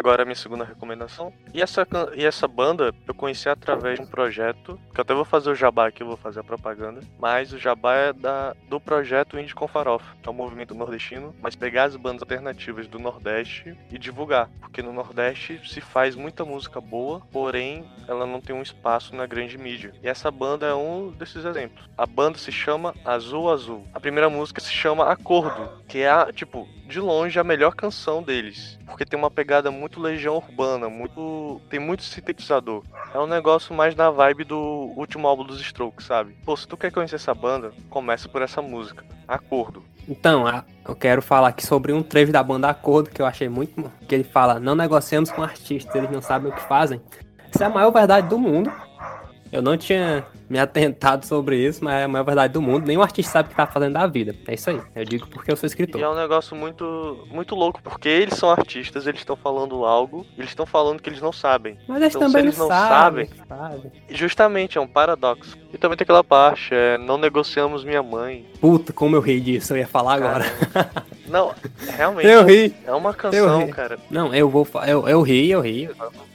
Agora 0.00 0.22
a 0.22 0.24
minha 0.24 0.34
segunda 0.34 0.64
recomendação. 0.64 1.30
E 1.52 1.60
essa, 1.60 1.86
e 2.16 2.24
essa 2.24 2.48
banda 2.48 2.90
eu 3.06 3.12
conheci 3.12 3.50
através 3.50 3.98
de 3.98 4.06
um 4.06 4.08
projeto, 4.08 4.80
que 4.94 4.98
eu 4.98 5.02
até 5.02 5.12
vou 5.12 5.26
fazer 5.26 5.50
o 5.50 5.54
jabá 5.54 5.88
aqui, 5.88 6.02
vou 6.02 6.16
fazer 6.16 6.40
a 6.40 6.42
propaganda. 6.42 7.02
Mas 7.18 7.52
o 7.52 7.58
jabá 7.58 7.94
é 7.96 8.12
da, 8.14 8.56
do 8.66 8.80
projeto 8.80 9.38
Indie 9.38 9.54
com 9.54 9.68
Farofa, 9.68 10.16
que 10.22 10.26
é 10.26 10.32
um 10.32 10.34
movimento 10.34 10.74
nordestino, 10.74 11.36
mas 11.42 11.54
pegar 11.54 11.84
as 11.84 11.96
bandas 11.96 12.22
alternativas 12.22 12.88
do 12.88 12.98
Nordeste 12.98 13.76
e 13.92 13.98
divulgar. 13.98 14.48
Porque 14.58 14.80
no 14.80 14.90
Nordeste 14.90 15.60
se 15.68 15.82
faz 15.82 16.16
muita 16.16 16.46
música 16.46 16.80
boa, 16.80 17.20
porém 17.30 17.84
ela 18.08 18.24
não 18.24 18.40
tem 18.40 18.56
um 18.56 18.62
espaço 18.62 19.14
na 19.14 19.26
grande 19.26 19.58
mídia. 19.58 19.92
E 20.02 20.08
essa 20.08 20.30
banda 20.30 20.64
é 20.64 20.74
um 20.74 21.10
desses 21.10 21.44
exemplos. 21.44 21.86
A 21.98 22.06
banda 22.06 22.38
se 22.38 22.50
chama 22.50 22.94
Azul 23.04 23.50
Azul. 23.50 23.86
A 23.92 24.00
primeira 24.00 24.30
música 24.30 24.62
se 24.62 24.72
chama 24.72 25.12
Acordo, 25.12 25.84
que 25.86 25.98
é, 25.98 26.08
a, 26.08 26.32
tipo, 26.32 26.66
de 26.90 27.00
longe 27.00 27.38
a 27.38 27.44
melhor 27.44 27.74
canção 27.74 28.22
deles. 28.22 28.78
Porque 28.84 29.04
tem 29.04 29.18
uma 29.18 29.30
pegada 29.30 29.70
muito 29.70 29.89
muito 29.90 30.00
legião 30.00 30.36
urbana, 30.36 30.88
muito. 30.88 31.60
Tem 31.68 31.80
muito 31.80 32.04
sintetizador. 32.04 32.84
É 33.12 33.18
um 33.18 33.26
negócio 33.26 33.74
mais 33.74 33.94
na 33.96 34.08
vibe 34.10 34.44
do 34.44 34.92
último 34.96 35.26
álbum 35.26 35.44
dos 35.44 35.60
Strokes, 35.60 36.06
sabe? 36.06 36.36
Pô, 36.44 36.56
se 36.56 36.66
tu 36.66 36.76
quer 36.76 36.92
conhecer 36.92 37.16
essa 37.16 37.34
banda, 37.34 37.72
começa 37.88 38.28
por 38.28 38.40
essa 38.40 38.62
música. 38.62 39.04
Acordo. 39.26 39.82
Então, 40.08 40.44
eu 40.86 40.94
quero 40.94 41.20
falar 41.20 41.48
aqui 41.48 41.66
sobre 41.66 41.92
um 41.92 42.02
trecho 42.02 42.32
da 42.32 42.42
banda 42.42 42.68
Acordo 42.68 43.10
que 43.10 43.20
eu 43.20 43.26
achei 43.26 43.48
muito. 43.48 43.90
Que 44.06 44.14
ele 44.14 44.24
fala: 44.24 44.60
Não 44.60 44.76
negociamos 44.76 45.30
com 45.32 45.42
artistas, 45.42 45.94
eles 45.94 46.10
não 46.10 46.22
sabem 46.22 46.50
o 46.50 46.54
que 46.54 46.62
fazem. 46.62 47.00
Isso 47.52 47.62
é 47.62 47.66
a 47.66 47.70
maior 47.70 47.90
verdade 47.90 48.28
do 48.28 48.38
mundo. 48.38 48.72
Eu 49.52 49.60
não 49.60 49.76
tinha 49.76 50.24
me 50.48 50.58
atentado 50.60 51.26
sobre 51.26 51.56
isso, 51.56 51.82
mas 51.84 51.94
é 51.94 52.04
a 52.04 52.08
maior 52.08 52.24
verdade 52.24 52.52
do 52.52 52.62
mundo. 52.62 52.86
Nenhum 52.86 53.02
artista 53.02 53.32
sabe 53.32 53.48
o 53.48 53.50
que 53.50 53.56
tá 53.56 53.66
fazendo 53.66 53.94
da 53.94 54.06
vida. 54.06 54.34
É 54.46 54.54
isso 54.54 54.70
aí. 54.70 54.80
Eu 54.94 55.04
digo 55.04 55.26
porque 55.28 55.50
eu 55.50 55.56
sou 55.56 55.66
E 55.66 55.68
escritor. 55.68 56.00
é 56.00 56.08
um 56.08 56.14
negócio 56.14 56.54
muito, 56.56 57.26
muito 57.32 57.54
louco, 57.56 57.80
porque 57.82 58.08
eles 58.08 58.34
são 58.34 58.48
artistas, 58.50 59.06
eles 59.08 59.20
estão 59.20 59.34
falando 59.34 59.84
algo, 59.84 60.24
e 60.36 60.40
eles 60.40 60.50
estão 60.50 60.64
falando 60.66 61.02
que 61.02 61.08
eles 61.08 61.20
não 61.20 61.32
sabem. 61.32 61.76
Mas 61.88 62.00
eles 62.00 62.14
Então, 62.14 62.28
se 62.28 62.32
também 62.32 62.46
eles 62.46 62.58
não 62.58 62.68
sabem. 62.68 63.28
sabe? 63.48 63.90
E 64.08 64.14
justamente, 64.16 64.78
é 64.78 64.80
um 64.80 64.86
paradoxo. 64.86 65.58
E 65.72 65.78
também 65.78 65.96
tem 65.96 66.04
aquela 66.04 66.22
parte, 66.24 66.72
é, 66.72 66.96
não 66.98 67.18
negociamos 67.18 67.84
minha 67.84 68.02
mãe. 68.02 68.46
Puta, 68.60 68.92
como 68.92 69.16
eu 69.16 69.20
ri 69.20 69.40
disso, 69.40 69.72
eu 69.72 69.78
ia 69.78 69.86
falar 69.88 70.14
agora. 70.14 70.44
Não, 71.26 71.54
realmente, 71.96 72.26
Eu 72.26 72.44
ri. 72.44 72.74
é 72.84 72.92
uma 72.92 73.14
canção, 73.14 73.68
cara. 73.68 73.98
Não, 74.10 74.34
eu 74.34 74.48
vou. 74.50 74.66
Eu, 74.84 75.06
eu 75.08 75.22
ri, 75.22 75.48
eu 75.48 75.60
ri. 75.60 75.88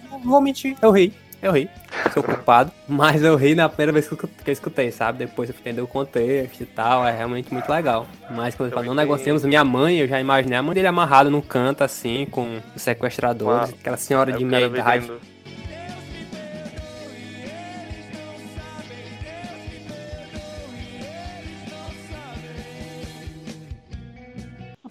Não 0.10 0.20
vou 0.20 0.40
mentir, 0.40 0.78
eu 0.82 0.90
ri. 0.92 1.14
Eu 1.46 1.52
ri. 1.52 1.70
Sou 2.12 2.24
culpado. 2.24 2.72
Mas 2.88 3.24
eu 3.24 3.36
ri 3.36 3.54
na 3.54 3.70
primeira 3.70 3.92
vez 3.92 4.08
que 4.08 4.16
eu 4.16 4.30
eu 4.48 4.52
escutei, 4.52 4.92
sabe? 4.92 5.20
Depois 5.20 5.48
eu 5.48 5.56
entender 5.56 5.80
o 5.80 5.86
contexto 5.86 6.62
e 6.62 6.66
tal. 6.66 7.08
É 7.08 7.16
realmente 7.16 7.54
muito 7.54 7.70
legal. 7.70 8.08
Mas 8.32 8.56
quando 8.56 8.70
ele 8.70 8.74
fala, 8.74 8.88
não 8.88 8.96
negociamos 8.96 9.46
minha 9.46 9.64
mãe, 9.64 10.00
eu 10.00 10.08
já 10.08 10.20
imaginei 10.20 10.58
a 10.58 10.64
mãe 10.64 10.74
dele 10.74 10.88
amarrada 10.88 11.30
num 11.30 11.42
canto 11.42 11.84
assim, 11.84 12.26
com 12.32 12.60
os 12.76 12.82
sequestradores, 12.82 13.70
aquela 13.80 13.96
senhora 13.96 14.32
Aí 14.32 14.40
de 14.40 14.44
meia 14.44 14.66
idade. 14.66 15.02
vendendo. 15.02 15.35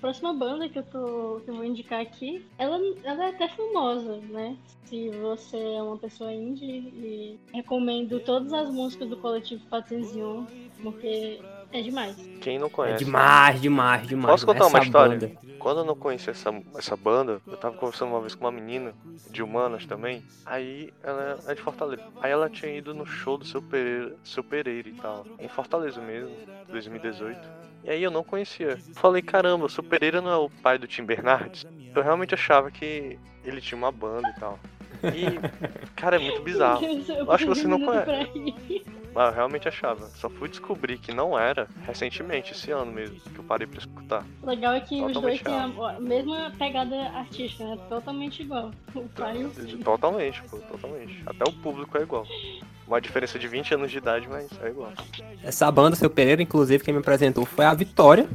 Próxima 0.05 0.35
banda 0.35 0.69
que 0.69 0.79
eu, 0.79 0.83
tô, 0.83 1.41
que 1.43 1.51
eu 1.51 1.55
vou 1.55 1.65
indicar 1.65 2.03
aqui, 2.03 2.45
ela, 2.59 2.79
ela 3.05 3.25
é 3.25 3.29
até 3.31 3.49
famosa, 3.49 4.19
né? 4.19 4.55
Se 4.85 5.09
você 5.09 5.57
é 5.57 5.83
uma 5.83 5.97
pessoa 5.97 6.31
indie, 6.31 7.41
recomendo 7.55 8.21
todas 8.21 8.53
as 8.53 8.69
músicas 8.69 9.09
do 9.09 9.17
Coletivo 9.17 9.65
401, 9.71 10.47
porque 10.83 11.41
é 11.75 11.83
demais. 11.83 12.17
Quem 12.41 12.59
não 12.59 12.69
É 12.69 12.71
conhece? 12.71 13.05
demais, 13.05 13.61
demais, 13.61 14.07
demais. 14.07 14.31
Posso 14.31 14.47
contar 14.47 14.67
uma 14.67 14.79
história? 14.79 15.19
banda. 15.19 15.33
Quando 15.59 15.79
eu 15.81 15.85
não 15.85 15.97
conhecia 15.97 16.31
essa, 16.31 16.51
essa 16.77 16.97
banda, 16.97 17.41
eu 17.47 17.57
tava 17.57 17.75
conversando 17.77 18.11
uma 18.11 18.21
vez 18.21 18.35
com 18.35 18.45
uma 18.45 18.53
menina, 18.53 18.95
de 19.31 19.43
humanas 19.43 19.85
também. 19.87 20.23
Aí 20.47 20.93
ela 21.03 21.39
é 21.49 21.55
de 21.55 21.61
Fortaleza. 21.63 22.03
Aí 22.21 22.31
ela 22.31 22.49
tinha 22.51 22.77
ido 22.77 22.95
no 22.95 23.05
show 23.07 23.37
do 23.39 23.45
seu 23.45 23.61
Pereira, 23.63 24.15
seu 24.23 24.45
Pereira 24.45 24.89
e 24.89 24.93
tal. 24.93 25.27
Em 25.39 25.49
Fortaleza 25.49 26.01
mesmo, 26.01 26.31
2018. 26.69 27.41
E 27.83 27.91
aí 27.91 28.03
eu 28.03 28.11
não 28.11 28.23
conhecia. 28.23 28.79
Falei, 28.95 29.23
caramba, 29.23 29.65
o 29.67 29.69
seu 29.71 29.83
Pereira 29.83 30.21
não 30.21 30.31
é 30.31 30.37
o 30.37 30.51
pai 30.51 30.79
do 30.79 30.87
Tim 30.87 31.05
Bernardes? 31.05 31.67
Eu 31.95 32.03
realmente 32.03 32.35
achava 32.35 32.71
que 32.71 33.19
ele 33.45 33.61
tinha 33.61 33.77
uma 33.79 33.91
banda 33.93 34.29
e 34.29 34.41
tal. 34.41 34.59
E, 35.03 35.91
cara, 35.97 36.17
é 36.17 36.19
muito 36.19 36.41
bizarro. 36.45 36.85
Eu 36.85 37.31
Acho 37.33 37.45
que 37.45 37.51
você 37.51 37.67
não 37.67 37.81
conhece. 37.81 38.85
Mas 39.15 39.29
eu 39.29 39.35
realmente 39.35 39.69
achava. 39.69 40.09
Só 40.17 40.29
fui 40.29 40.49
descobrir 40.49 40.99
que 40.99 41.15
não 41.15 41.39
era 41.39 41.69
recentemente, 41.87 42.53
esse 42.53 42.71
ano 42.73 42.91
mesmo, 42.91 43.21
que 43.21 43.39
eu 43.39 43.45
parei 43.45 43.67
pra 43.67 43.79
escutar. 43.79 44.25
O 44.43 44.47
legal 44.47 44.75
é 44.75 44.81
que 44.81 44.97
os 44.97 45.13
dois 45.13 45.41
Totalmente 45.41 45.45
têm 45.45 45.55
a 45.55 46.01
mesma 46.01 46.53
pegada 46.59 46.97
artística, 47.11 47.65
né? 47.65 47.79
Totalmente 47.89 48.43
igual. 48.43 48.71
O 48.95 49.09
pai 49.09 49.39
e 49.41 49.45
o 49.45 49.51
filho. 49.51 49.79
Totalmente, 49.79 50.41
pô, 50.45 50.57
totalmente. 50.59 51.21
Até 51.27 51.45
o 51.49 51.53
público 51.53 51.99
é 51.99 52.03
igual. 52.03 52.25
Uma 52.87 53.01
diferença 53.01 53.39
de 53.39 53.49
20 53.49 53.75
anos 53.75 53.91
de 53.91 53.99
idade, 53.99 54.29
mas 54.29 54.49
é 54.63 54.69
igual. 54.69 54.93
Essa 55.43 55.71
banda, 55.71 55.97
seu 55.97 56.09
Pereira, 56.09 56.41
inclusive, 56.41 56.85
quem 56.85 56.95
me 56.95 57.01
apresentou 57.01 57.45
foi 57.45 57.65
a 57.65 57.75
Vitória. 57.75 58.29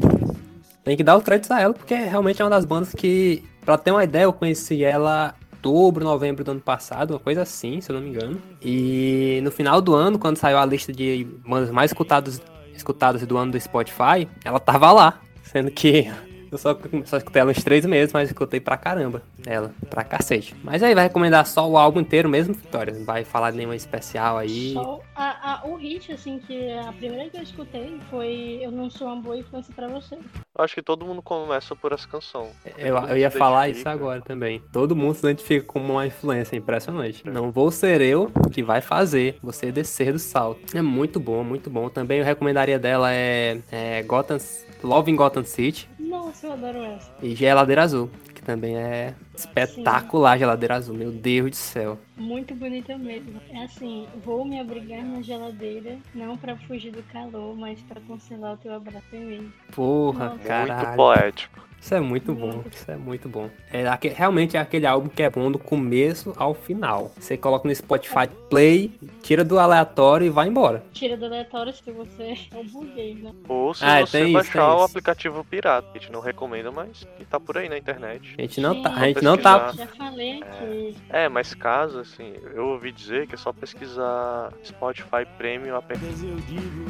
Tem 0.83 0.97
que 0.97 1.03
dar 1.03 1.17
os 1.17 1.23
créditos 1.23 1.49
a 1.51 1.61
ela, 1.61 1.73
porque 1.73 1.95
realmente 1.95 2.41
é 2.41 2.45
uma 2.45 2.51
das 2.51 2.65
bandas 2.65 2.93
que, 2.93 3.43
pra 3.63 3.77
ter 3.77 3.91
uma 3.91 4.03
ideia, 4.03 4.23
eu 4.23 4.33
conheci 4.33 4.83
ela 4.83 5.33
outubro, 5.59 6.03
novembro 6.03 6.43
do 6.43 6.51
ano 6.51 6.61
passado, 6.61 7.11
uma 7.11 7.19
coisa 7.19 7.41
assim, 7.41 7.81
se 7.81 7.91
eu 7.91 7.95
não 7.95 8.01
me 8.01 8.09
engano. 8.09 8.41
E 8.61 9.39
no 9.43 9.51
final 9.51 9.81
do 9.81 9.93
ano, 9.93 10.17
quando 10.17 10.37
saiu 10.37 10.57
a 10.57 10.65
lista 10.65 10.91
de 10.91 11.27
bandas 11.45 11.69
mais 11.69 11.91
escutadas, 11.91 12.41
escutadas 12.73 13.25
do 13.25 13.37
ano 13.37 13.51
do 13.51 13.59
Spotify, 13.59 14.27
ela 14.43 14.59
tava 14.59 14.91
lá. 14.91 15.19
Sendo 15.43 15.71
que 15.71 16.09
eu 16.51 16.57
só, 16.57 16.77
só 17.05 17.17
escutei 17.17 17.41
ela 17.41 17.51
uns 17.51 17.63
três 17.63 17.85
meses, 17.85 18.13
mas 18.13 18.29
escutei 18.29 18.59
pra 18.59 18.77
caramba 18.77 19.21
ela, 19.45 19.71
pra 19.89 20.03
cacete. 20.03 20.55
Mas 20.63 20.81
aí 20.83 20.93
vai 20.95 21.03
recomendar 21.05 21.45
só 21.45 21.67
o 21.69 21.77
álbum 21.77 21.99
inteiro 21.99 22.27
mesmo, 22.29 22.53
Vitória? 22.53 22.93
Não 22.93 23.05
vai 23.05 23.23
falar 23.23 23.51
de 23.51 23.57
nenhuma 23.57 23.75
especial 23.75 24.37
aí. 24.37 24.73
Só 24.73 24.99
a, 25.15 25.53
a- 25.53 25.67
o 25.67 25.75
hit, 25.75 26.11
assim, 26.11 26.39
que 26.39 26.71
a 26.71 26.91
primeira 26.93 27.29
que 27.29 27.37
eu 27.37 27.43
escutei 27.43 27.97
foi 28.09 28.59
Eu 28.61 28.71
Não 28.71 28.89
Sou 28.89 29.07
uma 29.07 29.15
Boa 29.21 29.37
Influência 29.37 29.73
pra 29.75 29.87
Você. 29.87 30.15
Eu 30.15 30.63
acho 30.65 30.75
que 30.75 30.81
todo 30.81 31.05
mundo 31.05 31.21
começa 31.21 31.75
por 31.75 31.93
essa 31.93 32.07
canção. 32.07 32.49
Eu, 32.77 32.95
eu 32.97 33.17
ia 33.17 33.31
falar 33.31 33.69
isso 33.69 33.87
agora 33.87 34.21
também. 34.21 34.61
Todo 34.73 34.95
mundo 34.95 35.13
se 35.15 35.19
identifica 35.25 35.65
como 35.65 35.93
uma 35.93 36.05
influência 36.07 36.55
impressionante. 36.57 37.23
Não 37.25 37.49
vou 37.51 37.71
ser 37.71 38.01
eu 38.01 38.29
que 38.51 38.61
vai 38.61 38.81
fazer 38.81 39.37
você 39.41 39.71
descer 39.71 40.11
do 40.11 40.19
salto. 40.19 40.75
É 40.75 40.81
muito 40.81 41.19
bom, 41.19 41.43
muito 41.43 41.69
bom. 41.69 41.87
Também 41.89 42.19
eu 42.19 42.25
recomendaria 42.25 42.77
dela 42.77 43.13
é, 43.13 43.59
é 43.71 44.03
Gotham, 44.03 44.37
Love 44.83 45.11
in 45.11 45.15
Gotham 45.15 45.43
City 45.45 45.89
Nossa, 46.29 46.45
eu 46.45 46.53
adoro 46.53 46.83
essa. 46.83 47.11
e 47.23 47.33
Geladeira 47.35 47.81
Azul, 47.83 48.07
que 48.35 48.41
também 48.43 48.77
é 48.77 49.15
espetacular 49.35 50.37
Geladeira 50.37 50.75
Azul. 50.75 50.95
Meu 50.95 51.11
Deus 51.11 51.49
do 51.49 51.55
céu. 51.55 51.97
Muito 52.15 52.53
bonita 52.53 52.95
mesmo. 52.99 53.41
É 53.49 53.63
assim, 53.63 54.07
vou 54.23 54.45
me 54.45 54.59
abrigar 54.59 55.03
na 55.03 55.23
geladeira, 55.23 55.97
não 56.13 56.37
pra 56.37 56.55
fugir 56.55 56.91
do 56.91 57.01
calor, 57.11 57.55
mas 57.57 57.79
pra 57.81 57.99
conservar 58.01 58.53
o 58.53 58.57
teu 58.57 58.73
abraço 58.75 59.07
em 59.13 59.25
mim. 59.25 59.53
Porra, 59.73 60.29
Muito 60.29 60.35
Muito 60.37 60.47
caralho. 60.47 60.95
poético. 60.95 61.68
Isso 61.81 61.95
é 61.95 61.99
muito 62.01 62.33
bom, 62.33 62.63
isso 62.71 62.91
é 62.91 62.97
muito 62.97 63.29
bom. 63.29 63.49
É, 63.71 63.87
aque- 63.87 64.09
realmente 64.09 64.57
é 64.57 64.59
aquele 64.59 64.85
álbum 64.85 65.07
que 65.07 65.23
é 65.23 65.29
bom 65.29 65.49
do 65.51 65.57
começo 65.57 66.33
ao 66.37 66.53
final. 66.53 67.11
Você 67.17 67.37
coloca 67.37 67.67
no 67.67 67.73
Spotify 67.73 68.27
Play, 68.49 68.91
tira 69.23 69.43
do 69.45 69.57
aleatório 69.57 70.27
e 70.27 70.29
vai 70.29 70.47
embora. 70.49 70.83
Tira 70.93 71.15
do 71.15 71.25
aleatório 71.25 71.73
se 71.73 71.89
você 71.91 72.37
é 72.51 72.57
um 72.57 72.65
burguês, 72.65 73.17
né? 73.23 73.31
Ou 73.47 73.73
se 73.73 73.83
Ah, 73.85 74.01
você 74.01 74.23
isso, 74.25 74.33
baixar 74.33 74.51
tem 74.51 74.61
o 74.61 74.75
isso. 74.75 74.83
aplicativo 74.85 75.43
pirata. 75.45 75.87
A 75.95 75.97
gente 75.97 76.11
não 76.11 76.19
recomenda, 76.19 76.69
mas 76.71 77.07
que 77.17 77.25
tá 77.25 77.39
por 77.39 77.57
aí 77.57 77.69
na 77.69 77.77
internet. 77.77 78.35
A 78.37 78.41
gente 78.41 78.59
não 78.59 78.73
Sim, 78.75 78.81
tá, 78.83 78.93
a 78.95 79.07
gente 79.07 79.23
não 79.23 79.37
tá. 79.37 79.71
Já 79.71 79.87
falei 79.87 80.41
que 80.41 80.95
É, 81.09 81.29
mas 81.29 81.53
caso, 81.53 81.99
assim, 81.99 82.33
eu 82.53 82.67
ouvi 82.67 82.91
dizer 82.91 83.25
que 83.25 83.35
é 83.35 83.37
só 83.37 83.53
pesquisar 83.53 84.51
Spotify 84.63 85.25
Premium 85.37 85.75
app. 85.77 85.97
Mas 86.01 86.21
eu 86.23 86.35
digo 86.35 86.85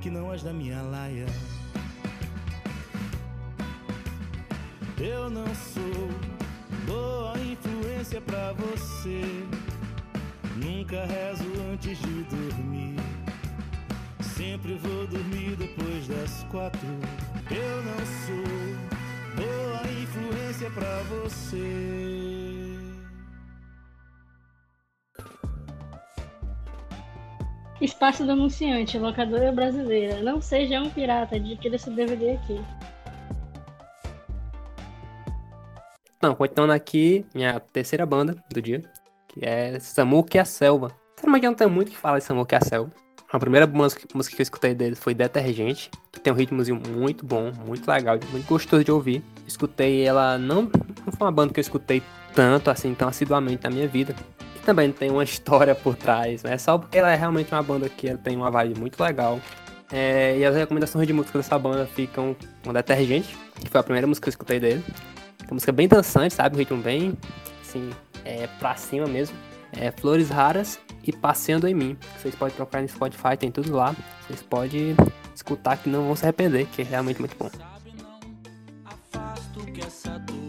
que 0.00 0.10
não 0.10 0.30
és 0.32 0.42
da 0.42 0.52
minha 0.52 0.82
laia. 0.82 1.24
Eu 5.04 5.28
não 5.28 5.52
sou 5.52 5.82
boa 6.86 7.36
influência 7.36 8.20
pra 8.20 8.52
você. 8.52 9.20
Nunca 10.54 11.04
rezo 11.06 11.42
antes 11.72 11.98
de 11.98 12.22
dormir. 12.22 12.94
Sempre 14.20 14.74
vou 14.74 15.04
dormir 15.08 15.56
depois 15.56 16.06
das 16.06 16.44
quatro. 16.52 16.86
Eu 17.50 17.82
não 17.82 18.06
sou 18.22 19.44
boa 19.44 19.82
influência 19.90 20.70
pra 20.70 21.02
você. 21.02 22.78
Espaço 27.80 28.24
do 28.24 28.30
Anunciante, 28.30 28.96
locadora 29.00 29.50
brasileira. 29.50 30.22
Não 30.22 30.40
seja 30.40 30.80
um 30.80 30.90
pirata, 30.90 31.34
adquira 31.34 31.74
esse 31.74 31.90
DVD 31.90 32.34
aqui. 32.34 32.60
Não, 36.22 36.36
continuando 36.36 36.72
aqui, 36.72 37.26
minha 37.34 37.58
terceira 37.58 38.06
banda 38.06 38.36
do 38.48 38.62
dia, 38.62 38.80
que 39.26 39.44
é 39.44 39.80
Samuque 39.80 40.38
a 40.38 40.44
Selva. 40.44 40.92
Não 41.24 41.54
tenho 41.54 41.68
muito 41.68 41.90
que 41.90 41.96
falar 41.96 42.20
de 42.20 42.24
Samuque 42.24 42.54
a 42.54 42.60
Selva. 42.60 42.92
A 43.32 43.38
primeira 43.40 43.66
música, 43.66 44.06
música 44.14 44.36
que 44.36 44.40
eu 44.40 44.44
escutei 44.44 44.72
deles 44.72 45.00
foi 45.00 45.14
Detergente, 45.14 45.90
que 46.12 46.20
tem 46.20 46.32
um 46.32 46.36
ritmozinho 46.36 46.80
muito 46.90 47.26
bom, 47.26 47.50
muito 47.66 47.90
legal, 47.90 48.20
muito 48.30 48.46
gostoso 48.46 48.84
de 48.84 48.92
ouvir. 48.92 49.20
Escutei 49.48 50.04
ela, 50.04 50.38
não, 50.38 50.70
não 51.04 51.12
foi 51.12 51.26
uma 51.26 51.32
banda 51.32 51.52
que 51.52 51.58
eu 51.58 51.62
escutei 51.62 52.00
tanto 52.36 52.70
assim, 52.70 52.94
tão 52.94 53.08
assiduamente 53.08 53.64
na 53.64 53.70
minha 53.70 53.88
vida. 53.88 54.14
E 54.54 54.60
também 54.60 54.92
tem 54.92 55.10
uma 55.10 55.24
história 55.24 55.74
por 55.74 55.96
trás, 55.96 56.44
né? 56.44 56.56
Só 56.56 56.78
porque 56.78 56.98
ela 56.98 57.10
é 57.10 57.16
realmente 57.16 57.52
uma 57.52 57.64
banda 57.64 57.88
que 57.88 58.06
ela 58.06 58.18
tem 58.18 58.36
uma 58.36 58.50
vibe 58.50 58.78
muito 58.78 59.02
legal. 59.02 59.40
É, 59.90 60.38
e 60.38 60.44
as 60.44 60.54
recomendações 60.54 61.04
de 61.04 61.12
música 61.12 61.36
dessa 61.36 61.58
banda 61.58 61.84
ficam 61.84 62.36
com 62.62 62.72
Detergente, 62.72 63.36
que 63.60 63.68
foi 63.68 63.80
a 63.80 63.82
primeira 63.82 64.06
música 64.06 64.26
que 64.26 64.28
eu 64.28 64.32
escutei 64.32 64.60
dele. 64.60 64.84
Uma 65.52 65.56
música 65.56 65.70
bem 65.70 65.86
dançante, 65.86 66.32
sabe? 66.32 66.56
Um 66.56 66.58
ritmo 66.60 66.78
bem, 66.78 67.12
assim, 67.60 67.90
é, 68.24 68.46
pra 68.58 68.74
cima 68.74 69.06
mesmo. 69.06 69.36
É 69.70 69.90
Flores 69.90 70.30
Raras 70.30 70.80
e 71.06 71.12
Passeando 71.12 71.68
em 71.68 71.74
Mim. 71.74 71.98
Vocês 72.18 72.34
podem 72.34 72.56
procurar 72.56 72.80
no 72.80 72.88
Spotify, 72.88 73.36
tem 73.38 73.50
tudo 73.50 73.70
lá. 73.76 73.94
Vocês 74.26 74.42
podem 74.42 74.96
escutar 75.34 75.76
que 75.76 75.90
não 75.90 76.06
vão 76.06 76.16
se 76.16 76.24
arrepender, 76.24 76.66
que 76.68 76.80
é 76.80 76.84
realmente 76.86 77.20
muito 77.20 77.36
bom. 77.36 77.50
Sabe 77.50 77.92
não, 78.02 78.18
afasto 78.86 79.60
que 79.72 79.82
essa 79.82 80.18
dor 80.20 80.41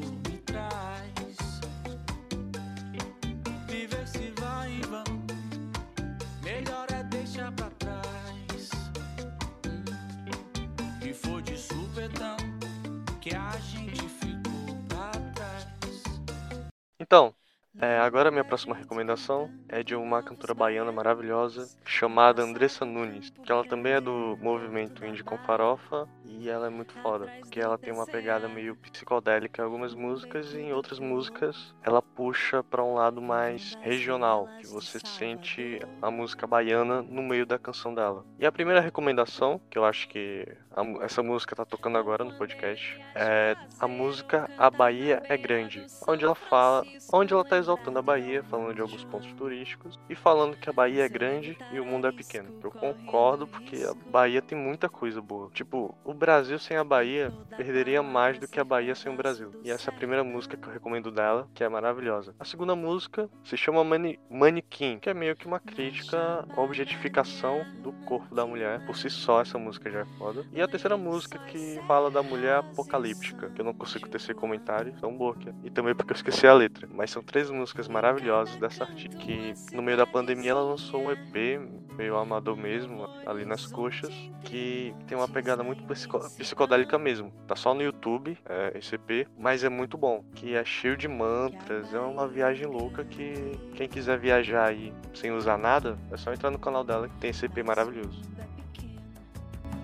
Então, 17.14 17.32
é, 17.80 18.00
agora 18.00 18.30
a 18.30 18.32
minha 18.32 18.44
próxima 18.44 18.74
recomendação 18.74 19.48
é 19.70 19.84
de 19.84 19.96
uma 19.96 20.24
cantora 20.24 20.56
baiana 20.56 20.92
maravilhosa 20.92 21.70
chamada 21.86 22.42
Andressa 22.42 22.86
Nunes, 22.86 23.32
que 23.44 23.52
ela 23.52 23.64
também 23.64 23.94
é 23.94 24.02
do 24.02 24.36
movimento 24.42 25.06
Indie 25.06 25.24
com 25.24 25.38
Farofa 25.38 26.10
e 26.26 26.50
ela 26.50 26.66
é 26.66 26.70
muito 26.72 26.92
foda, 27.04 27.28
porque 27.40 27.60
ela 27.60 27.78
tem 27.78 27.94
uma 27.94 28.08
pegada 28.08 28.48
meio 28.48 28.76
psicodélica 28.78 29.62
em 29.62 29.66
algumas 29.66 29.94
músicas 29.94 30.54
e 30.54 30.62
em 30.62 30.74
outras 30.74 30.98
músicas 30.98 31.76
ela 31.84 32.02
puxa 32.02 32.64
pra 32.64 32.84
um 32.84 32.96
lado 32.96 33.22
mais 33.22 33.76
regional, 33.82 34.50
que 34.60 34.66
você 34.66 35.00
sente 35.06 35.80
a 36.02 36.10
música 36.10 36.48
baiana 36.48 37.04
no 37.04 37.22
meio 37.22 37.46
da 37.46 37.60
canção 37.60 37.94
dela. 37.94 38.26
E 38.40 38.46
a 38.48 38.52
primeira 38.52 38.82
recomendação, 38.82 39.62
que 39.70 39.78
eu 39.78 39.86
acho 39.86 40.08
que 40.08 40.48
a 40.76 41.04
essa 41.04 41.22
música 41.22 41.56
tá 41.56 41.66
tocando 41.66 41.98
agora 41.98 42.24
no 42.24 42.34
podcast, 42.34 43.00
é 43.16 43.56
a 43.80 43.88
música 43.88 44.50
A 44.58 44.70
Bahia 44.70 45.22
é 45.28 45.38
Grande, 45.38 45.86
onde 46.08 46.26
ela 46.26 46.36
fala, 46.36 46.84
onde 47.12 47.34
ela 47.34 47.44
tá 47.44 47.58
exaltando 47.58 48.00
a 48.00 48.02
Bahia, 48.02 48.44
falando 48.44 48.74
de 48.74 48.82
alguns 48.82 49.04
pontos 49.06 49.32
turísticos 49.34 50.00
e 50.10 50.16
falando 50.16 50.58
que 50.58 50.70
a 50.70 50.74
Bahia 50.74 51.06
é 51.06 51.10
grande 51.10 51.58
e 51.72 51.80
o 51.80 51.86
mundo 51.86 52.08
é 52.08 52.12
pequeno. 52.12 52.50
Eu 52.64 52.72
concordo 52.72 53.48
porque 53.48 53.84
a 53.84 53.94
Bahia 54.10 54.42
tem 54.42 54.58
muita 54.58 54.90
coisa 54.90 55.22
boa. 55.22 55.50
Tipo, 55.52 55.96
o 56.04 56.14
Brasil 56.14 56.58
sem 56.58 56.78
a 56.78 56.84
Bahia 56.84 57.32
perderia 57.56 58.02
mais 58.02 58.40
do 58.40 58.48
que 58.48 58.60
a 58.60 58.64
Bahia 58.64 58.96
sem 58.96 59.12
o 59.12 59.16
Brasil. 59.16 59.52
E 59.64 59.72
essa 59.72 59.92
é 59.92 59.94
a 59.94 59.98
primeira 59.98 60.24
música 60.24 60.58
que 60.58 60.68
eu 60.68 60.74
recomendo 60.74 61.12
dela, 61.12 61.48
que 61.54 61.64
é 61.64 61.70
maravilhosa. 61.70 62.34
A 62.40 62.46
segunda 62.46 62.76
música 62.76 63.30
se 63.44 63.56
chama 63.58 63.84
Mani 63.84 64.20
Manequim, 64.30 65.00
que 65.00 65.10
é 65.10 65.14
meio 65.14 65.36
que 65.36 65.46
uma 65.46 65.60
crítica 65.60 66.46
à 66.50 66.62
objetificação 66.62 67.66
do 67.82 67.92
corpo 68.06 68.34
da 68.34 68.46
mulher. 68.46 68.86
Por 68.86 68.96
si 68.96 69.10
só, 69.10 69.42
essa 69.42 69.58
música 69.58 69.90
já 69.92 70.00
é 70.00 70.06
foda. 70.18 70.46
E 70.52 70.63
a 70.64 70.68
terceira 70.68 70.98
música 70.98 71.38
que 71.40 71.80
fala 71.88 72.10
da 72.10 72.22
mulher 72.24 72.58
apocalíptica, 72.58 73.50
que 73.50 73.62
eu 73.62 73.66
não 73.66 73.74
consigo 73.74 74.08
tecer 74.08 74.36
comentário, 74.36 74.94
tão 75.00 75.16
boa 75.16 75.36
que 75.36 75.50
é. 75.50 75.54
E 75.64 75.70
também 75.70 75.94
porque 75.96 76.12
eu 76.14 76.16
esqueci 76.16 76.48
a 76.48 76.54
letra. 76.54 76.88
Mas 76.92 77.12
são 77.12 77.24
três 77.24 77.50
músicas 77.50 77.88
maravilhosas 77.88 78.56
dessa 78.58 78.84
artista, 78.84 79.18
que 79.18 79.54
no 79.72 79.82
meio 79.82 79.98
da 79.98 80.06
pandemia 80.08 80.52
ela 80.52 80.62
lançou 80.64 81.02
um 81.04 81.12
EP, 81.12 81.60
meio 81.98 82.18
amador 82.18 82.56
mesmo, 82.58 83.08
ali 83.26 83.46
nas 83.46 83.66
coxas, 83.66 84.14
que 84.44 84.94
tem 85.08 85.18
uma 85.18 85.28
pegada 85.28 85.64
muito 85.64 85.84
psico- 85.84 86.20
psicodélica 86.38 86.98
mesmo. 86.98 87.32
Tá 87.48 87.56
só 87.56 87.74
no 87.74 87.82
YouTube, 87.82 88.38
é, 88.46 88.78
esse 88.78 88.96
EP, 88.96 89.28
mas 89.38 89.64
é 89.64 89.70
muito 89.70 89.98
bom, 89.98 90.24
que 90.34 90.56
é 90.56 90.64
cheio 90.66 90.98
de 90.98 91.08
mantras, 91.08 91.94
é 91.94 92.00
uma 92.00 92.28
viagem 92.28 92.66
louca 92.66 93.04
que 93.04 93.58
quem 93.76 93.88
quiser 93.88 94.18
viajar 94.18 94.66
aí 94.70 94.94
sem 95.14 95.32
usar 95.32 95.58
nada, 95.58 95.98
é 96.12 96.18
só 96.18 96.34
entrar 96.34 96.50
no 96.52 96.60
canal 96.60 96.84
dela 96.84 97.08
que 97.08 97.16
tem 97.18 97.30
esse 97.30 97.46
EP 97.46 97.64
maravilhoso. 97.64 98.22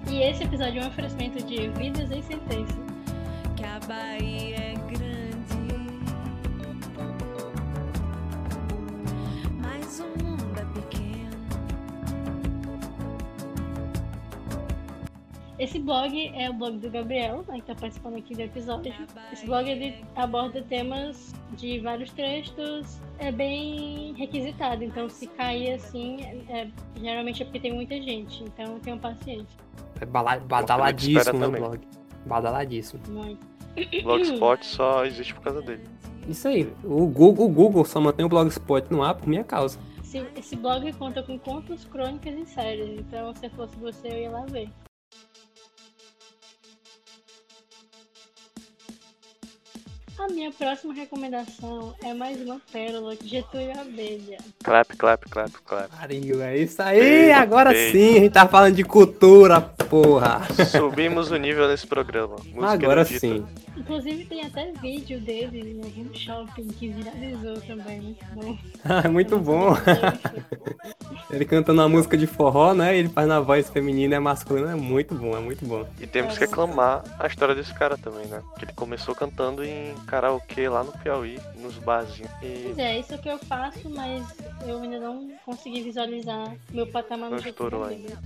E 0.07 0.21
esse 0.23 0.43
episódio 0.43 0.81
é 0.81 0.85
um 0.85 0.87
oferecimento 0.87 1.43
de 1.43 1.67
Vidas 1.69 2.11
em 2.11 2.21
Sentença. 2.21 2.73
que 3.55 3.63
a 3.63 3.79
Bahia 3.87 4.55
é 4.55 4.73
grande, 4.73 5.29
mas 9.61 9.99
o 9.99 10.03
mundo 10.23 10.59
é 10.59 10.65
pequeno. 10.81 11.29
Esse 15.59 15.77
blog 15.77 16.31
é 16.35 16.49
o 16.49 16.53
blog 16.53 16.77
do 16.77 16.89
Gabriel, 16.89 17.43
né, 17.47 17.55
que 17.59 17.63
tá 17.65 17.75
participando 17.75 18.15
aqui 18.17 18.33
do 18.33 18.41
episódio. 18.41 18.93
Esse 19.33 19.45
blog 19.45 19.69
ele 19.69 20.03
aborda 20.15 20.61
temas 20.63 21.35
de 21.57 21.79
vários 21.79 22.11
textos, 22.11 22.99
é 23.19 23.31
bem 23.31 24.13
requisitado, 24.13 24.83
então 24.83 25.09
se 25.09 25.27
cair 25.27 25.73
assim, 25.73 26.21
é- 26.49 26.67
geralmente 26.99 27.41
é 27.41 27.45
porque 27.45 27.59
tem 27.59 27.73
muita 27.73 28.01
gente, 28.01 28.41
então 28.43 28.79
tenham 28.79 28.97
paciência. 28.97 29.59
É 30.01 30.05
badaladíssimo 30.05 31.39
também. 31.39 31.61
blog. 31.61 31.79
Badaladíssimo. 32.25 33.01
Muito. 33.09 33.47
Blogspot 34.03 34.65
só 34.65 35.05
existe 35.05 35.33
por 35.33 35.43
causa 35.43 35.61
dele. 35.61 35.83
Isso 36.27 36.47
aí. 36.47 36.71
O 36.83 37.07
Google, 37.07 37.45
o 37.45 37.49
Google 37.49 37.85
só 37.85 37.99
mantém 37.99 38.25
o 38.25 38.29
Blogspot 38.29 38.91
no 38.91 39.03
ar 39.03 39.15
por 39.15 39.27
minha 39.27 39.43
causa. 39.43 39.79
Esse, 40.03 40.25
esse 40.35 40.55
blog 40.55 40.91
conta 40.93 41.21
com 41.23 41.37
contos, 41.37 41.85
crônicas 41.85 42.33
e 42.33 42.45
séries, 42.45 42.99
então 42.99 43.33
se 43.35 43.47
fosse 43.49 43.77
você 43.77 44.07
eu 44.07 44.17
ia 44.17 44.31
lá 44.31 44.45
ver. 44.45 44.69
A 50.19 50.27
minha 50.27 50.51
próxima 50.51 50.93
recomendação 50.93 51.95
é 52.03 52.13
mais 52.13 52.41
uma 52.41 52.59
pérola 52.73 53.15
de 53.15 53.25
Getúlio 53.25 53.71
Abelha. 53.79 54.37
Clap, 54.61 54.89
clap, 54.97 55.29
clap, 55.29 55.51
clap. 55.63 55.89
Pariu, 55.89 56.43
é 56.43 56.57
isso 56.57 56.81
aí. 56.81 57.31
Agora 57.31 57.73
sim, 57.73 58.17
a 58.17 58.19
gente 58.19 58.31
tá 58.31 58.45
falando 58.45 58.75
de 58.75 58.83
cultura, 58.83 59.61
porra. 59.61 60.41
Subimos 60.69 61.31
o 61.31 61.37
nível 61.37 61.69
nesse 61.69 61.87
programa. 61.87 62.35
Música 62.35 62.67
Agora 62.67 63.01
erudita. 63.01 63.19
sim. 63.19 63.45
Inclusive 63.77 64.25
tem 64.25 64.45
até 64.45 64.73
vídeo 64.73 65.21
dele 65.21 65.71
em 65.71 65.81
algum 65.81 66.13
shopping 66.13 66.67
que 66.67 66.89
viralizou 66.89 67.61
também, 67.61 68.01
muito 68.01 68.25
bom. 68.35 68.57
Ah, 68.83 69.07
muito 69.07 69.37
bom. 69.37 69.75
Ele 71.29 71.45
cantando 71.45 71.81
uma 71.81 71.89
música 71.89 72.17
de 72.17 72.25
forró, 72.25 72.73
né? 72.73 72.97
Ele 72.97 73.07
faz 73.09 73.27
na 73.27 73.39
voz 73.39 73.69
feminina 73.69 74.15
e 74.15 74.19
masculina. 74.19 74.71
É 74.71 74.75
muito 74.75 75.13
bom, 75.13 75.37
é 75.37 75.39
muito 75.39 75.65
bom. 75.65 75.85
E 75.99 76.07
temos 76.07 76.37
que 76.37 76.43
aclamar 76.43 77.03
a 77.19 77.27
história 77.27 77.53
desse 77.53 77.73
cara 77.73 77.97
também, 77.97 78.25
né? 78.25 78.41
Que 78.57 78.65
ele 78.65 78.73
começou 78.73 79.13
cantando 79.13 79.63
em 79.63 79.93
karaokê 80.09 80.67
lá 80.67 80.83
no 80.83 80.91
Piauí, 80.91 81.39
nos 81.55 81.77
barzinhos. 81.77 82.31
E 82.41 82.63
Pois 82.65 82.77
é, 82.79 82.99
isso 82.99 83.17
que 83.19 83.29
eu 83.29 83.37
faço, 83.37 83.89
mas 83.89 84.25
eu 84.65 84.81
ainda 84.81 84.99
não 84.99 85.31
consegui 85.45 85.83
visualizar 85.83 86.55
meu 86.71 86.87
patamar 86.87 87.29
no 87.29 87.35
Não 87.35 87.43
Getúlio 87.43 87.67
estourou 87.67 87.85
Abelha. 87.85 88.17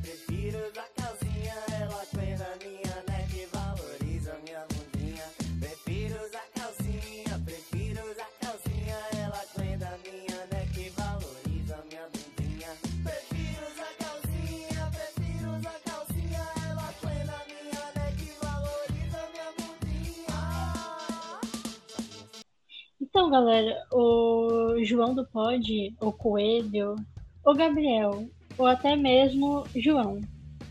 Então, 23.16 23.30
galera, 23.30 23.80
o 23.92 24.84
João 24.84 25.14
do 25.14 25.24
Pod, 25.24 25.96
o 26.02 26.12
Coelho, 26.12 26.96
o 27.46 27.54
Gabriel, 27.54 28.28
ou 28.58 28.66
até 28.66 28.96
mesmo 28.96 29.64
João, 29.76 30.20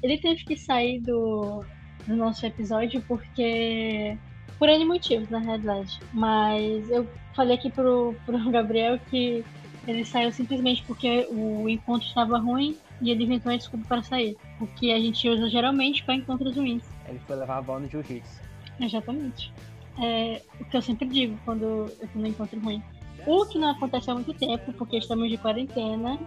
ele 0.03 0.19
teve 0.19 0.45
que 0.45 0.57
sair 0.57 0.99
do, 0.99 1.65
do 2.05 2.17
nosso 2.17 2.45
episódio 2.45 3.01
porque. 3.07 4.19
Por 4.59 4.69
N 4.69 4.85
motivos, 4.85 5.31
na 5.31 5.39
realidade. 5.39 6.01
Mas 6.13 6.91
eu 6.91 7.07
falei 7.33 7.55
aqui 7.55 7.71
pro, 7.71 8.13
pro 8.27 8.37
Gabriel 8.51 8.99
que 9.09 9.45
ele 9.87 10.05
saiu 10.05 10.33
simplesmente 10.33 10.83
porque 10.83 11.29
o 11.31 11.69
encontro 11.69 12.09
estava 12.09 12.39
ruim 12.39 12.77
e 13.01 13.13
ele 13.13 13.23
inventou 13.23 13.53
uma 13.53 13.59
desculpa 13.59 13.87
para 13.87 14.03
sair. 14.03 14.37
O 14.61 14.67
que 14.67 14.93
a 14.93 14.99
gente 14.99 15.29
usa 15.29 15.49
geralmente 15.49 16.03
para 16.03 16.17
encontros 16.17 16.57
ruins. 16.57 16.83
Ele 17.09 17.21
foi 17.21 17.37
levar 17.37 17.59
a 17.59 17.63
bola 17.63 17.79
no 17.79 17.89
jiu-jitsu. 17.89 18.43
Exatamente. 18.81 19.53
É 20.01 20.43
o 20.61 20.65
que 20.65 20.77
eu 20.77 20.83
sempre 20.83 21.09
digo 21.09 21.39
quando 21.45 21.65
eu 21.65 22.09
tô 22.13 22.19
no 22.19 22.27
encontro 22.27 22.59
ruim. 22.61 22.83
O 23.27 23.47
que 23.47 23.59
não 23.59 23.71
acontece 23.71 24.11
há 24.11 24.15
muito 24.15 24.35
tempo, 24.35 24.73
porque 24.73 24.99
estamos 24.99 25.29
de 25.29 25.37
quarentena, 25.37 26.19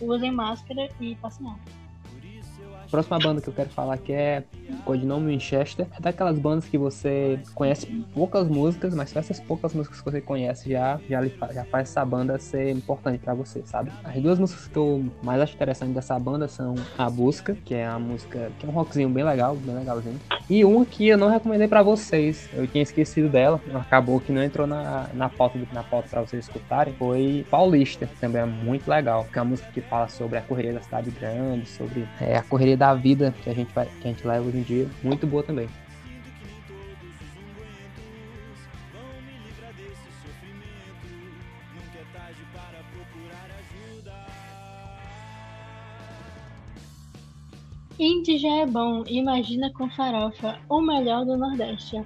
usem 0.00 0.30
máscara 0.30 0.88
e 1.00 1.14
passem 1.16 1.46
álcool. 1.46 1.81
Próxima 2.92 3.18
banda 3.18 3.40
que 3.40 3.48
eu 3.48 3.54
quero 3.54 3.70
falar 3.70 3.96
que 3.96 4.12
é 4.12 4.44
Codinome 4.84 5.32
Winchester. 5.32 5.86
É 5.96 5.98
daquelas 5.98 6.38
bandas 6.38 6.66
que 6.66 6.76
você 6.76 7.40
conhece 7.54 7.86
poucas 8.12 8.46
músicas, 8.46 8.94
mas 8.94 9.08
só 9.08 9.18
essas 9.18 9.40
poucas 9.40 9.72
músicas 9.72 10.00
que 10.00 10.04
você 10.04 10.20
conhece 10.20 10.70
já, 10.70 11.00
já, 11.08 11.26
já 11.26 11.64
faz 11.64 11.88
essa 11.88 12.04
banda 12.04 12.38
ser 12.38 12.70
importante 12.70 13.18
pra 13.18 13.32
você, 13.32 13.62
sabe? 13.64 13.90
As 14.04 14.20
duas 14.20 14.38
músicas 14.38 14.68
que 14.68 14.76
eu 14.76 15.06
mais 15.22 15.40
acho 15.40 15.54
interessante 15.54 15.94
dessa 15.94 16.18
banda 16.18 16.46
são 16.48 16.74
A 16.98 17.08
Busca, 17.08 17.56
que 17.64 17.74
é 17.74 17.86
a 17.86 17.98
música 17.98 18.52
que 18.58 18.66
é 18.66 18.68
um 18.68 18.72
rockzinho 18.72 19.08
bem 19.08 19.24
legal, 19.24 19.56
bem 19.56 19.74
legalzinho. 19.74 20.20
E 20.50 20.62
uma 20.62 20.84
que 20.84 21.08
eu 21.08 21.16
não 21.16 21.30
recomendei 21.30 21.68
pra 21.68 21.82
vocês, 21.82 22.46
eu 22.52 22.66
tinha 22.66 22.82
esquecido 22.82 23.26
dela, 23.26 23.58
acabou 23.74 24.20
que 24.20 24.32
não 24.32 24.42
entrou 24.42 24.66
na, 24.66 25.08
na 25.14 25.30
pauta 25.30 25.58
na 25.72 25.82
pauta 25.82 26.08
pra 26.10 26.20
vocês 26.20 26.44
escutarem, 26.44 26.92
foi 26.98 27.46
Paulista, 27.50 28.06
que 28.06 28.16
também 28.16 28.42
é 28.42 28.44
muito 28.44 28.86
legal, 28.86 29.26
que 29.32 29.38
é 29.38 29.40
uma 29.40 29.48
música 29.48 29.70
que 29.72 29.80
fala 29.80 30.08
sobre 30.08 30.36
a 30.36 30.42
correria 30.42 30.74
da 30.74 30.82
cidade 30.82 31.10
grande, 31.10 31.66
sobre 31.66 32.06
é, 32.20 32.36
a 32.36 32.42
correria 32.42 32.76
da 32.82 32.94
vida 32.94 33.32
que 33.44 33.48
a 33.48 33.54
gente 33.54 33.72
que 33.72 33.78
a 33.78 34.10
gente 34.10 34.26
leva 34.26 34.44
hoje 34.44 34.58
em 34.58 34.62
dia, 34.62 34.90
muito 35.04 35.24
boa 35.24 35.40
também. 35.40 35.68
Indie 48.00 48.38
já 48.38 48.52
é 48.56 48.66
bom, 48.66 49.04
imagina 49.06 49.72
com 49.74 49.88
farofa, 49.88 50.58
o 50.68 50.80
melhor 50.80 51.24
do 51.24 51.36
Nordeste. 51.36 52.04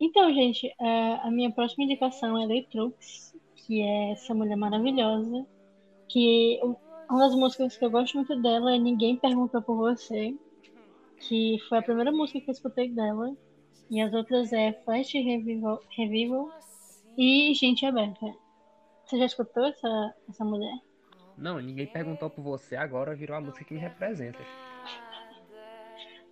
Então, 0.00 0.32
gente, 0.32 0.72
é, 0.80 1.14
a 1.26 1.28
minha 1.28 1.50
próxima 1.50 1.82
indicação 1.82 2.40
é 2.40 2.46
Leitrux, 2.46 3.34
que 3.56 3.82
é 3.82 4.12
essa 4.12 4.32
mulher 4.32 4.54
maravilhosa, 4.54 5.44
que 6.08 6.60
uma 7.08 7.20
das 7.20 7.34
músicas 7.34 7.76
que 7.76 7.84
eu 7.84 7.90
gosto 7.90 8.14
muito 8.16 8.40
dela 8.40 8.74
é 8.74 8.78
Ninguém 8.78 9.16
Perguntou 9.16 9.62
Por 9.62 9.76
Você. 9.76 10.34
que 11.28 11.56
foi 11.68 11.78
a 11.78 11.82
primeira 11.82 12.12
música 12.12 12.40
que 12.40 12.50
eu 12.50 12.52
escutei 12.52 12.90
dela. 12.90 13.34
E 13.90 14.00
as 14.00 14.12
outras 14.12 14.52
é 14.52 14.72
Flash 14.84 15.12
Revival, 15.14 15.80
Revival 15.96 16.50
e 17.16 17.54
Gente 17.54 17.86
Aberta. 17.86 18.26
Você 19.04 19.18
já 19.18 19.26
escutou 19.26 19.64
essa, 19.64 20.14
essa 20.28 20.44
mulher? 20.44 20.74
Não, 21.38 21.60
ninguém 21.60 21.86
perguntou 21.86 22.28
por 22.28 22.42
você, 22.42 22.74
agora 22.76 23.14
virou 23.14 23.36
a 23.36 23.40
música 23.40 23.64
que 23.64 23.74
me 23.74 23.80
representa. 23.80 24.40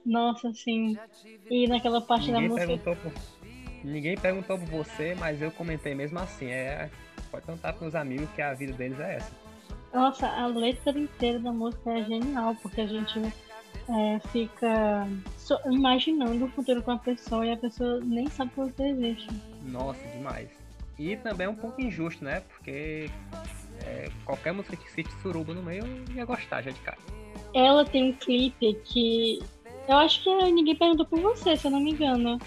Nossa, 0.05 0.53
sim. 0.53 0.97
E 1.51 1.67
naquela 1.69 2.01
parte 2.01 2.31
da 2.33 2.41
Ninguém 2.41 2.49
música. 2.67 2.67
perguntou 2.67 2.97
por. 2.97 3.13
Ninguém 3.85 4.17
perguntou 4.17 4.59
por 4.59 4.67
você, 4.69 5.15
mas 5.15 5.41
eu 5.41 5.51
comentei 5.53 5.95
mesmo 5.95 6.19
assim. 6.19 6.47
É. 6.47 6.91
Pode 7.31 7.47
contar 7.47 7.73
pros 7.75 7.95
amigos 7.95 8.29
que 8.31 8.43
a 8.43 8.53
vida 8.55 8.73
deles 8.73 8.99
é 9.01 9.17
essa. 9.17 9.44
Nossa, 9.95 10.27
a 10.27 10.47
letra 10.47 10.99
inteira 10.99 11.39
da 11.39 11.53
música 11.53 11.91
é 11.91 12.03
genial, 12.03 12.57
porque 12.61 12.81
a 12.81 12.87
gente 12.87 13.21
é, 13.89 14.19
fica 14.33 15.09
imaginando 15.67 16.45
o 16.45 16.49
futuro 16.49 16.83
com 16.83 16.91
a 16.91 16.99
pessoa 16.99 17.47
e 17.47 17.53
a 17.53 17.57
pessoa 17.57 18.01
nem 18.01 18.29
sabe 18.29 18.51
que 18.51 18.57
você 18.57 18.89
existe. 18.89 19.29
Nossa, 19.63 20.05
demais. 20.09 20.51
E 20.99 21.17
também 21.17 21.47
é 21.47 21.51
um 21.51 21.55
pouco 21.55 21.81
injusto, 21.81 22.25
né? 22.25 22.41
Porque 22.41 23.11
é, 23.85 24.09
qualquer 24.25 24.53
música 24.53 24.77
que 24.77 24.91
cite 24.91 25.11
suruba 25.23 25.55
no 25.55 25.63
meio 25.63 25.85
eu 25.87 26.15
ia 26.15 26.25
gostar 26.25 26.63
já 26.63 26.71
de 26.71 26.81
cara. 26.81 26.99
Ela 27.55 27.85
tem 27.85 28.11
um 28.11 28.13
clipe 28.13 28.75
que. 28.85 29.41
Eu 29.89 29.99
acho 29.99 30.23
que 30.25 30.35
ninguém 30.51 30.75
perguntou 30.75 31.07
por 31.07 31.21
você, 31.21 31.57
se 31.57 31.67
eu 31.67 31.71
não 31.71 31.81
me 31.81 31.93
engano. 31.93 32.39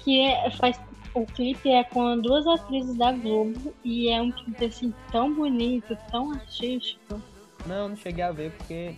Que 0.00 0.20
é, 0.20 0.50
faz. 0.50 0.80
O 1.16 1.24
clipe 1.24 1.70
é 1.70 1.82
com 1.82 2.18
duas 2.20 2.46
atrizes 2.46 2.94
da 2.98 3.10
Globo 3.10 3.74
e 3.82 4.10
é 4.10 4.20
um 4.20 4.30
clipe 4.30 4.66
assim 4.66 4.92
tão 5.10 5.32
bonito, 5.34 5.96
tão 6.10 6.30
artístico. 6.32 7.22
Não, 7.64 7.88
não 7.88 7.96
cheguei 7.96 8.22
a 8.22 8.30
ver 8.30 8.50
porque 8.52 8.94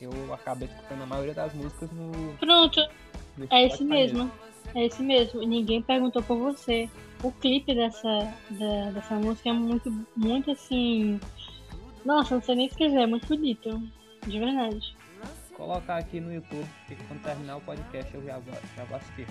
eu 0.00 0.10
acabei 0.32 0.66
escutando 0.66 1.02
a 1.02 1.06
maioria 1.06 1.34
das 1.34 1.52
músicas 1.52 1.90
no. 1.92 2.10
Pronto, 2.40 2.80
no 3.36 3.46
é 3.50 3.64
esse 3.66 3.76
Spotify 3.76 3.84
mesmo. 3.84 4.32
É 4.74 4.86
esse 4.86 5.02
mesmo. 5.02 5.42
Ninguém 5.42 5.82
perguntou 5.82 6.22
por 6.22 6.38
você. 6.38 6.88
O 7.22 7.30
clipe 7.30 7.74
dessa, 7.74 8.32
da- 8.48 8.90
dessa 8.92 9.16
música 9.16 9.50
é 9.50 9.52
muito, 9.52 9.92
muito 10.16 10.50
assim. 10.52 11.20
Nossa, 12.02 12.36
não 12.36 12.42
sei 12.42 12.54
nem 12.54 12.66
escrever, 12.66 13.02
é 13.02 13.06
muito 13.06 13.28
bonito. 13.28 13.82
De 14.26 14.38
verdade. 14.38 14.96
Colocar 15.54 15.96
aqui 15.98 16.18
no 16.18 16.32
YouTube, 16.32 16.66
que 16.86 16.94
quando 16.94 17.20
terminar 17.22 17.56
o 17.56 17.60
podcast 17.60 18.14
eu 18.14 18.24
já 18.24 18.38
vou, 18.38 18.54
já 18.74 18.84
vou 18.84 18.96
assistir. 18.96 19.26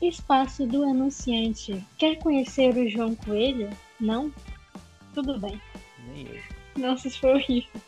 Espaço 0.00 0.66
do 0.66 0.82
anunciante. 0.82 1.84
Quer 1.96 2.16
conhecer 2.16 2.76
o 2.76 2.88
João 2.88 3.14
Coelho? 3.14 3.70
Não? 4.00 4.32
Tudo 5.14 5.38
bem. 5.38 5.60
Nem 6.08 6.26
eu. 6.26 6.40
Nossa, 6.76 7.08
isso 7.08 7.20
foi 7.20 7.34
horrível. 7.34 7.80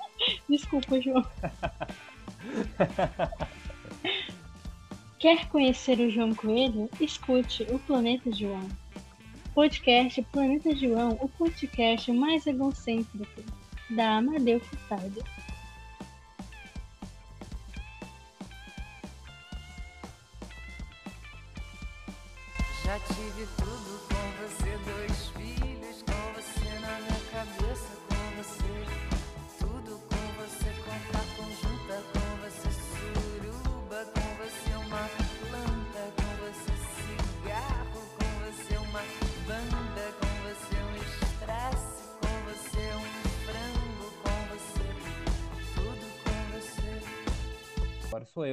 Desculpa, 0.49 1.01
João. 1.01 1.27
Quer 5.19 5.49
conhecer 5.49 5.99
o 5.99 6.11
João 6.11 6.35
Coelho? 6.35 6.89
Escute 7.01 7.65
o 7.65 7.79
Planeta 7.81 8.31
João. 8.31 8.69
Podcast 9.55 10.21
Planeta 10.33 10.75
João, 10.77 11.19
o 11.21 11.29
podcast 11.29 12.13
mais 12.13 12.47
egocêntrico 12.47 13.43
da 13.91 14.19
Amadeu 14.19 14.61
Furtado. 14.61 15.25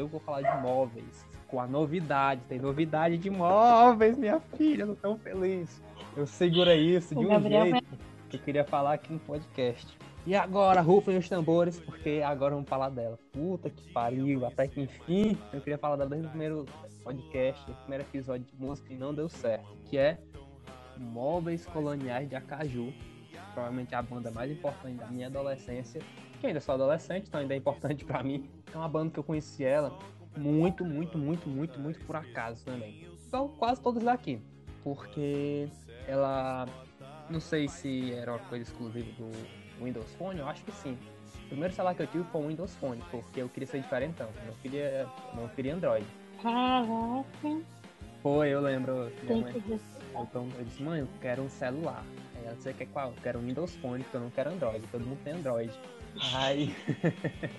Eu 0.01 0.07
vou 0.07 0.19
falar 0.19 0.41
de 0.41 0.61
móveis. 0.61 1.25
Com 1.47 1.59
a 1.59 1.67
novidade, 1.67 2.41
tem 2.47 2.59
novidade 2.59 3.17
de 3.17 3.29
móveis, 3.29 4.17
minha 4.17 4.39
filha, 4.39 4.83
eu 4.83 4.87
tô 4.89 4.95
tão 4.95 5.17
feliz. 5.17 5.81
Eu 6.15 6.25
segura 6.25 6.75
isso 6.75 7.13
de 7.13 7.25
um 7.25 7.29
Gabriel 7.29 7.65
jeito 7.65 8.11
que 8.29 8.37
eu 8.37 8.41
queria 8.41 8.63
falar 8.63 8.93
aqui 8.93 9.11
no 9.11 9.19
podcast. 9.19 9.97
E 10.25 10.35
agora, 10.35 10.81
rufem 10.81 11.17
os 11.17 11.27
tambores, 11.27 11.79
porque 11.79 12.21
agora 12.23 12.53
vamos 12.53 12.69
falar 12.69 12.89
dela. 12.89 13.19
Puta 13.33 13.69
que 13.69 13.91
pariu, 13.91 14.45
até 14.45 14.67
que 14.67 14.81
enfim, 14.81 15.37
eu 15.51 15.59
queria 15.59 15.77
falar 15.77 15.95
dela 15.95 16.09
desde 16.09 16.27
o 16.27 16.29
primeiro 16.29 16.65
podcast, 17.03 17.69
o 17.69 17.73
primeiro 17.75 18.03
episódio 18.05 18.45
de 18.45 18.55
música 18.55 18.93
e 18.93 18.97
não 18.97 19.13
deu 19.13 19.27
certo. 19.27 19.67
Que 19.85 19.97
é 19.97 20.19
Móveis 20.97 21.65
Coloniais 21.65 22.29
de 22.29 22.35
Acaju. 22.35 22.93
Provavelmente 23.53 23.93
a 23.93 24.01
banda 24.01 24.31
mais 24.31 24.51
importante 24.51 24.97
da 24.97 25.07
minha 25.07 25.27
adolescência. 25.27 26.01
Que 26.41 26.47
ainda 26.47 26.59
sou 26.59 26.73
adolescente, 26.73 27.27
então 27.27 27.39
ainda 27.39 27.53
é 27.53 27.57
importante 27.57 28.03
pra 28.05 28.23
mim. 28.23 28.49
É 28.73 28.75
uma 28.75 28.89
banda 28.89 29.11
que 29.11 29.19
eu 29.19 29.23
conheci 29.23 29.63
ela 29.63 29.95
muito, 30.35 30.83
muito, 30.83 31.15
muito, 31.15 31.47
muito, 31.47 31.79
muito 31.79 32.03
por 32.03 32.15
acaso 32.15 32.65
também. 32.65 33.07
Então, 33.27 33.47
quase 33.59 33.79
todos 33.79 34.03
daqui. 34.03 34.41
Porque 34.83 35.69
ela. 36.07 36.65
Não 37.29 37.39
sei 37.39 37.67
se 37.67 38.11
era 38.13 38.31
uma 38.31 38.39
coisa 38.39 38.63
exclusiva 38.63 39.07
do 39.11 39.29
Windows 39.83 40.11
Phone, 40.15 40.39
eu 40.39 40.47
acho 40.47 40.65
que 40.65 40.71
sim. 40.71 40.97
O 41.45 41.49
primeiro 41.49 41.73
celular 41.73 41.93
que 41.93 42.01
eu 42.01 42.07
tive 42.07 42.23
foi 42.25 42.41
o 42.41 42.47
Windows 42.47 42.75
Phone, 42.75 43.01
porque 43.11 43.41
eu 43.41 43.47
queria 43.47 43.67
ser 43.67 43.81
diferentão. 43.81 44.27
Eu 44.41 44.47
não 44.47 44.53
queria, 44.55 45.07
não 45.35 45.47
queria 45.49 45.75
Android. 45.75 46.05
Caraca, 46.41 47.61
Foi, 48.23 48.49
eu 48.49 48.61
lembro. 48.61 49.11
Minha 49.23 49.41
mãe, 49.43 49.63
então, 50.19 50.49
eu 50.57 50.65
disse, 50.65 50.81
mãe, 50.81 51.01
eu 51.01 51.07
quero 51.21 51.43
um 51.43 51.49
celular. 51.49 52.03
Aí 52.35 52.45
ela 52.45 52.55
disse, 52.55 52.73
quer 52.73 52.87
qual? 52.87 53.09
Eu 53.09 53.15
quero 53.21 53.39
um 53.39 53.43
Windows 53.43 53.75
Phone, 53.75 54.03
porque 54.03 54.17
eu 54.17 54.21
não 54.21 54.29
quero 54.31 54.49
Android. 54.49 54.85
Todo 54.91 55.05
mundo 55.05 55.19
tem 55.23 55.33
Android. 55.33 55.71
Aí. 56.33 56.75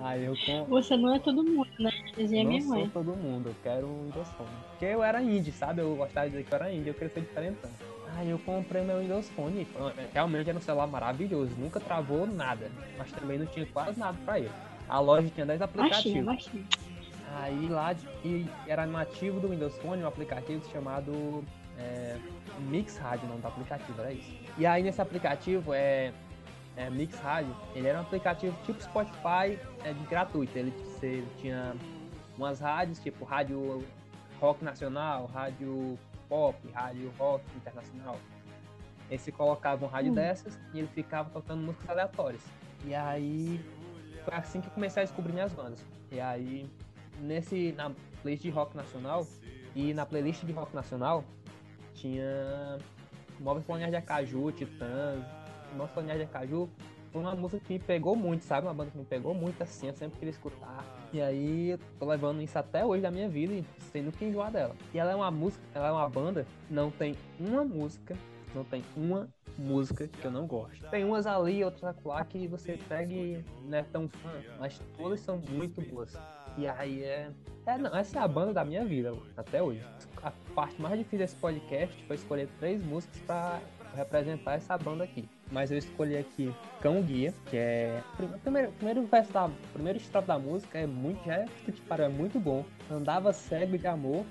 Aí 0.00 0.24
eu 0.24 0.36
com. 0.44 0.64
Você 0.64 0.96
não 0.96 1.14
é 1.14 1.18
todo 1.18 1.42
mundo, 1.42 1.68
né? 1.78 1.90
Dizia 2.16 2.42
não 2.42 2.50
minha 2.50 2.62
sou 2.62 2.70
mãe. 2.76 2.90
todo 2.90 3.14
mundo, 3.14 3.48
eu 3.50 3.54
quero 3.62 3.86
um 3.86 4.04
Windows 4.04 4.28
Phone. 4.30 4.50
Porque 4.70 4.84
eu 4.84 5.02
era 5.02 5.22
indie, 5.22 5.52
sabe? 5.52 5.80
Eu 5.80 5.94
gostava 5.96 6.26
de 6.26 6.32
dizer 6.32 6.44
que 6.44 6.52
eu 6.52 6.56
era 6.56 6.72
indie, 6.72 6.88
eu 6.88 6.94
queria 6.94 7.08
ser 7.08 7.20
diferentão. 7.20 7.70
Aí 8.16 8.28
eu 8.30 8.38
comprei 8.40 8.82
meu 8.82 8.98
Windows 9.00 9.28
Phone 9.30 9.66
realmente 10.12 10.48
era 10.48 10.58
um 10.58 10.62
celular 10.62 10.86
maravilhoso, 10.86 11.52
nunca 11.58 11.80
travou 11.80 12.26
nada, 12.26 12.70
mas 12.96 13.10
também 13.10 13.38
não 13.38 13.46
tinha 13.46 13.66
quase 13.66 13.98
nada 13.98 14.16
pra 14.24 14.38
ele. 14.38 14.50
A 14.88 15.00
loja 15.00 15.28
tinha 15.34 15.46
10 15.46 15.58
Baixinho, 15.58 15.84
aplicativos. 15.84 16.24
baixinho. 16.24 16.66
Aí 17.36 17.68
lá 17.68 17.96
e 18.24 18.46
era 18.66 18.86
nativo 18.86 19.40
do 19.40 19.48
Windows 19.48 19.76
Phone 19.78 20.02
um 20.02 20.06
aplicativo 20.06 20.62
chamado 20.70 21.44
é, 21.78 22.18
Mix 22.60 22.96
Radio, 22.98 23.26
o 23.26 23.28
nome 23.28 23.40
do 23.40 23.48
aplicativo, 23.48 24.00
era 24.00 24.12
isso. 24.12 24.32
E 24.56 24.66
aí 24.66 24.82
nesse 24.82 25.00
aplicativo 25.00 25.72
é, 25.72 26.12
é 26.76 26.90
Mix 26.90 27.18
Radio, 27.20 27.54
ele 27.74 27.88
era 27.88 27.98
um 27.98 28.02
aplicativo 28.02 28.56
tipo 28.64 28.82
Spotify 28.82 29.58
é, 29.84 29.92
de 29.92 30.06
gratuito. 30.06 30.56
Ele, 30.56 30.72
ele 31.02 31.26
tinha 31.38 31.74
umas 32.36 32.60
rádios, 32.60 32.98
tipo 32.98 33.24
rádio 33.24 33.84
rock 34.40 34.64
nacional, 34.64 35.26
rádio 35.26 35.98
pop, 36.28 36.56
rádio 36.72 37.12
rock 37.18 37.44
internacional. 37.56 38.18
Aí 39.10 39.18
você 39.18 39.30
colocava 39.30 39.84
um 39.84 39.88
rádio 39.88 40.12
Hum. 40.12 40.14
dessas 40.14 40.58
e 40.72 40.78
ele 40.78 40.88
ficava 40.88 41.30
tocando 41.30 41.62
músicas 41.62 41.90
aleatórias. 41.90 42.42
E 42.84 42.94
aí 42.94 43.64
foi 44.24 44.34
assim 44.34 44.60
que 44.60 44.68
eu 44.68 44.72
comecei 44.72 45.02
a 45.02 45.06
descobrir 45.06 45.32
minhas 45.32 45.52
bandas. 45.52 45.84
E 46.10 46.20
aí, 46.20 46.68
nesse, 47.20 47.72
na 47.72 47.92
playlist 48.22 48.42
de 48.42 48.50
rock 48.50 48.76
nacional, 48.76 49.26
e 49.74 49.92
na 49.92 50.06
playlist 50.06 50.44
de 50.44 50.52
rock 50.52 50.74
nacional, 50.74 51.24
tinha 51.94 52.78
Móveis 53.40 53.64
Coloniais 53.66 53.90
de 53.90 53.96
Acaju, 53.96 54.52
Titãs. 54.52 55.24
Móveis 55.72 55.92
Coloniais 55.92 56.20
de 56.20 56.26
Acaju 56.26 56.68
foi 57.10 57.20
uma 57.20 57.34
música 57.34 57.62
que 57.64 57.74
me 57.74 57.78
pegou 57.78 58.16
muito, 58.16 58.42
sabe? 58.42 58.66
Uma 58.66 58.74
banda 58.74 58.90
que 58.90 58.98
me 58.98 59.04
pegou 59.04 59.32
muito 59.32 59.62
assim, 59.62 59.86
eu 59.86 59.94
sempre 59.94 60.18
queria 60.18 60.32
escutar. 60.32 60.84
E 61.12 61.22
aí, 61.22 61.78
tô 61.98 62.06
levando 62.06 62.42
isso 62.42 62.58
até 62.58 62.84
hoje 62.84 63.02
da 63.02 63.10
minha 63.10 63.28
vida 63.28 63.52
e 63.54 63.64
sem 63.92 64.02
nunca 64.02 64.24
enjoar 64.24 64.50
dela. 64.50 64.74
E 64.92 64.98
ela 64.98 65.12
é 65.12 65.14
uma 65.14 65.30
música, 65.30 65.62
ela 65.72 65.88
é 65.88 65.92
uma 65.92 66.08
banda, 66.08 66.44
não 66.68 66.90
tem 66.90 67.14
uma 67.38 67.64
música, 67.64 68.16
não 68.52 68.64
tem 68.64 68.82
uma 68.96 69.28
música 69.56 70.08
que 70.08 70.24
eu 70.24 70.30
não 70.32 70.44
gosto. 70.46 70.84
Tem 70.90 71.04
umas 71.04 71.24
ali, 71.24 71.62
outras 71.64 71.84
acolá 71.84 72.24
que 72.24 72.48
você 72.48 72.76
pega 72.88 73.12
e 73.12 73.44
não 73.64 73.78
é 73.78 73.82
tão 73.84 74.08
fã, 74.08 74.30
mas 74.58 74.80
todas 74.96 75.20
são 75.20 75.38
muito 75.38 75.80
boas. 75.82 76.16
E 76.56 76.66
aí 76.66 77.02
é. 77.02 77.30
É, 77.66 77.78
não, 77.78 77.96
essa 77.96 78.18
é 78.18 78.22
a 78.22 78.28
banda 78.28 78.52
da 78.52 78.64
minha 78.64 78.84
vida 78.84 79.12
até 79.36 79.62
hoje. 79.62 79.82
A 80.22 80.30
parte 80.54 80.80
mais 80.80 80.98
difícil 80.98 81.18
desse 81.18 81.36
podcast 81.36 82.04
foi 82.04 82.16
escolher 82.16 82.48
três 82.58 82.84
músicas 82.84 83.18
pra 83.22 83.60
representar 83.94 84.54
essa 84.54 84.76
banda 84.76 85.04
aqui. 85.04 85.28
mas 85.50 85.70
eu 85.70 85.78
escolhi 85.78 86.16
aqui 86.16 86.54
Cão 86.80 87.00
Guia, 87.02 87.32
que 87.46 87.56
é. 87.56 88.02
O 88.18 88.38
primeiro, 88.38 88.72
primeiro 88.72 89.06
verso 89.06 89.32
da. 89.32 89.50
Primeiro 89.72 89.98
estrofe 89.98 90.28
da 90.28 90.38
música 90.38 90.78
é 90.78 90.86
muito. 90.86 91.24
Já 91.24 91.34
é, 91.34 91.46
que 91.64 92.02
é 92.02 92.08
muito 92.08 92.38
bom. 92.38 92.64
Andava 92.90 93.32
cego 93.32 93.78
de 93.78 93.86
amor 93.86 94.24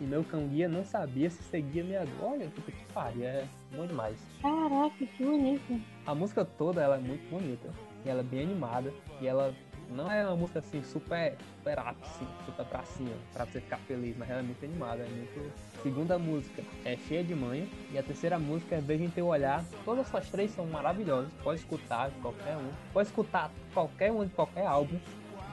e 0.00 0.04
meu 0.04 0.24
cão 0.24 0.48
guia 0.48 0.66
não 0.66 0.84
sabia 0.84 1.28
se 1.28 1.42
seguia 1.42 1.84
minha 1.84 2.04
dor. 2.04 2.32
Olha, 2.32 2.48
puta 2.48 2.72
que 2.72 2.84
pariu, 2.92 3.24
é 3.24 3.44
bom 3.76 3.86
demais. 3.86 4.16
Caraca, 4.40 5.06
que 5.06 5.24
bonito. 5.24 5.80
A 6.06 6.14
música 6.14 6.44
toda 6.44 6.82
ela 6.82 6.96
é 6.96 7.00
muito 7.00 7.28
bonita. 7.28 7.68
E 8.04 8.08
ela 8.08 8.20
é 8.20 8.24
bem 8.24 8.44
animada. 8.44 8.92
E 9.20 9.26
ela 9.26 9.54
não 9.90 10.10
é 10.10 10.24
uma 10.24 10.36
música 10.36 10.60
assim 10.60 10.82
super, 10.82 11.36
super 11.56 11.78
ápice, 11.78 12.24
super 12.46 12.64
pra 12.64 12.82
cima, 12.84 13.12
pra 13.32 13.44
você 13.44 13.60
ficar 13.60 13.78
feliz, 13.78 14.16
mas 14.16 14.30
ela 14.30 14.40
é 14.40 14.42
muito 14.42 14.64
animada, 14.64 15.02
é 15.02 15.08
muito. 15.08 15.52
Segunda 15.82 16.18
música 16.18 16.62
é 16.84 16.96
cheia 16.96 17.24
de 17.24 17.34
manha. 17.34 17.66
E 17.92 17.98
a 17.98 18.02
terceira 18.02 18.38
música 18.38 18.76
é 18.76 18.80
Veja 18.80 19.04
em 19.04 19.10
Teu 19.10 19.26
Olhar. 19.26 19.64
Todas 19.84 20.06
essas 20.06 20.28
três 20.28 20.50
são 20.52 20.66
maravilhosas. 20.66 21.32
Pode 21.42 21.60
escutar 21.60 22.10
qualquer 22.22 22.56
um. 22.56 22.70
Pode 22.92 23.08
escutar 23.08 23.50
qualquer 23.72 24.12
um 24.12 24.24
de 24.24 24.30
qualquer 24.30 24.66
álbum. 24.66 24.98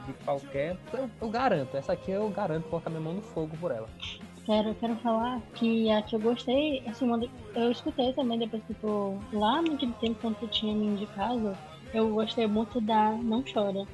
De 0.06 0.12
qualquer. 0.24 0.76
Eu, 0.92 1.10
eu 1.20 1.28
garanto, 1.28 1.76
essa 1.76 1.92
aqui 1.92 2.10
eu 2.10 2.28
garanto 2.30 2.68
colocar 2.68 2.90
minha 2.90 3.02
mão 3.02 3.14
no 3.14 3.22
fogo 3.22 3.56
por 3.58 3.70
ela. 3.70 3.88
Quero, 4.44 4.74
quero 4.76 4.96
falar 4.96 5.42
que 5.54 5.90
a 5.90 6.00
que 6.00 6.16
eu 6.16 6.20
gostei, 6.20 6.82
assim, 6.86 7.06
eu 7.54 7.70
escutei 7.70 8.14
também 8.14 8.38
depois 8.38 8.62
que 8.64 8.72
tu, 8.74 9.18
lá 9.30 9.60
naquele 9.60 9.92
tempo 9.94 10.18
quando 10.22 10.36
tu 10.36 10.48
tinha 10.48 10.74
me 10.74 10.86
indicado, 10.86 11.54
eu 11.92 12.08
gostei 12.10 12.46
muito 12.46 12.80
da 12.80 13.12
Não 13.12 13.42
Chora. 13.42 13.86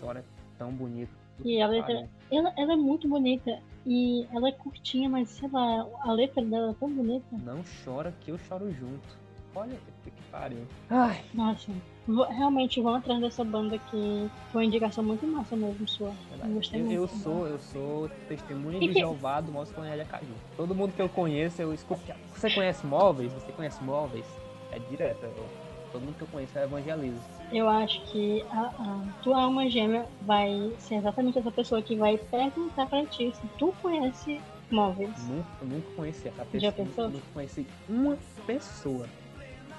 Chora, 0.00 0.20
é 0.20 0.24
tão 0.58 0.70
bonito. 0.72 1.10
E 1.44 1.60
a 1.62 1.66
letra, 1.68 1.94
Pariu. 1.94 2.08
ela, 2.32 2.52
ela 2.56 2.72
é 2.72 2.76
muito 2.76 3.08
bonita 3.08 3.58
e 3.86 4.26
ela 4.34 4.48
é 4.48 4.52
curtinha, 4.52 5.08
mas 5.08 5.28
sei 5.30 5.48
lá, 5.50 5.86
a 6.02 6.12
letra 6.12 6.42
dela 6.44 6.70
é 6.72 6.74
tão 6.74 6.90
bonita. 6.90 7.24
Não 7.44 7.62
chora 7.84 8.12
que 8.20 8.30
eu 8.30 8.38
choro 8.38 8.70
junto. 8.72 9.16
Olha 9.54 9.76
que 10.04 10.10
que 10.10 10.22
pariu. 10.30 10.64
Ai, 10.90 11.24
Nossa, 11.34 11.72
vou- 12.06 12.28
realmente 12.28 12.80
vão 12.80 12.94
atrás 12.96 13.20
dessa 13.20 13.42
banda 13.42 13.78
que 13.78 14.28
foi 14.52 14.62
uma 14.62 14.64
indicação 14.64 15.02
muito 15.02 15.26
massa 15.26 15.56
mesmo 15.56 15.88
sua. 15.88 16.12
Eu 16.44 16.50
gostei 16.54 16.80
eu, 16.80 16.84
muito. 16.84 16.96
eu 16.96 17.08
sou, 17.08 17.46
eu 17.46 17.58
sou 17.58 18.08
testemunha 18.28 18.78
de 18.78 18.88
que- 18.88 18.98
Jeová 18.98 19.40
do 19.40 19.50
Móveis 19.50 19.74
de 19.74 20.00
Acaju. 20.00 20.34
Todo 20.56 20.74
mundo 20.74 20.92
que 20.94 21.00
eu 21.02 21.08
conheço, 21.08 21.62
eu 21.62 21.72
escuto. 21.72 22.00
Você 22.34 22.50
conhece 22.50 22.86
móveis? 22.86 23.32
Você 23.32 23.50
conhece 23.52 23.82
móveis? 23.82 24.26
É 24.70 24.78
direto. 24.78 25.24
eu- 25.24 25.48
todo 25.92 26.02
mundo 26.02 26.16
que 26.16 26.22
eu 26.22 26.28
conheço 26.28 26.56
é 26.58 26.64
evangelizo. 26.64 27.18
Eu 27.50 27.68
acho 27.68 28.00
que 28.12 28.42
a, 28.50 28.60
a 28.78 29.02
tua 29.22 29.42
alma 29.42 29.68
gêmea 29.70 30.06
vai 30.22 30.72
ser 30.78 30.96
exatamente 30.96 31.38
essa 31.38 31.50
pessoa 31.50 31.80
que 31.80 31.96
vai 31.96 32.18
perguntar 32.18 32.86
pra 32.86 33.04
ti 33.06 33.32
se 33.34 33.46
tu 33.58 33.72
conhece 33.80 34.40
móveis. 34.70 35.10
Nunca, 35.26 35.48
eu 35.62 35.66
nunca 35.68 35.90
conheci 35.96 36.28
essa 36.28 36.44
pessoa. 36.44 36.60
Já 36.60 36.72
pensou? 36.72 37.08
Nunca 37.08 37.24
conheci 37.32 37.66
uma 37.88 38.18
pessoa. 38.46 39.06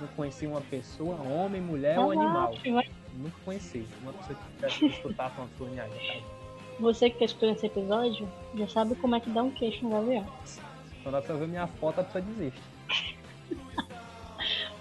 Não 0.01 0.07
conheci 0.15 0.47
uma 0.47 0.61
pessoa, 0.61 1.15
homem, 1.21 1.61
mulher 1.61 1.99
ou 1.99 2.09
Relaxa, 2.09 2.29
animal. 2.29 2.53
vai- 2.73 2.89
Nunca 3.17 3.35
conheci. 3.45 3.85
Uma 4.01 4.13
pessoa 4.13 4.39
que 4.69 4.85
escutar 4.87 5.31
colonial 5.57 5.87
de 5.89 5.95
Acaju. 6.09 6.25
Você 6.79 7.09
que 7.09 7.23
escutou 7.25 7.49
esse 7.51 7.65
episódio 7.65 8.27
já 8.55 8.67
sabe 8.67 8.95
como 8.95 9.15
é 9.15 9.19
que 9.19 9.29
dá 9.29 9.43
um 9.43 9.51
queixo 9.51 9.83
no 9.83 9.91
gavião. 9.91 10.25
Quando 11.03 11.15
a 11.15 11.21
pessoa 11.21 11.37
vê 11.39 11.47
minha 11.47 11.67
foto, 11.67 11.99
a 11.99 12.03
pessoa 12.03 12.21
desiste. 12.23 12.59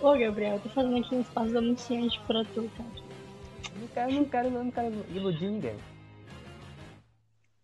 Ô 0.00 0.16
Gabriel, 0.16 0.54
eu 0.54 0.60
tô 0.60 0.68
fazendo 0.68 0.96
aqui 0.96 1.14
um 1.14 1.20
espaço 1.20 1.50
de 1.50 1.56
anunciante 1.56 2.20
pra 2.26 2.44
tu, 2.44 2.70
cara. 2.76 3.08
Não 3.80 3.88
quero, 3.88 4.12
não 4.12 4.24
quero, 4.24 4.50
não 4.50 4.70
quero 4.70 4.94
iludir 5.10 5.50
ninguém. 5.50 5.76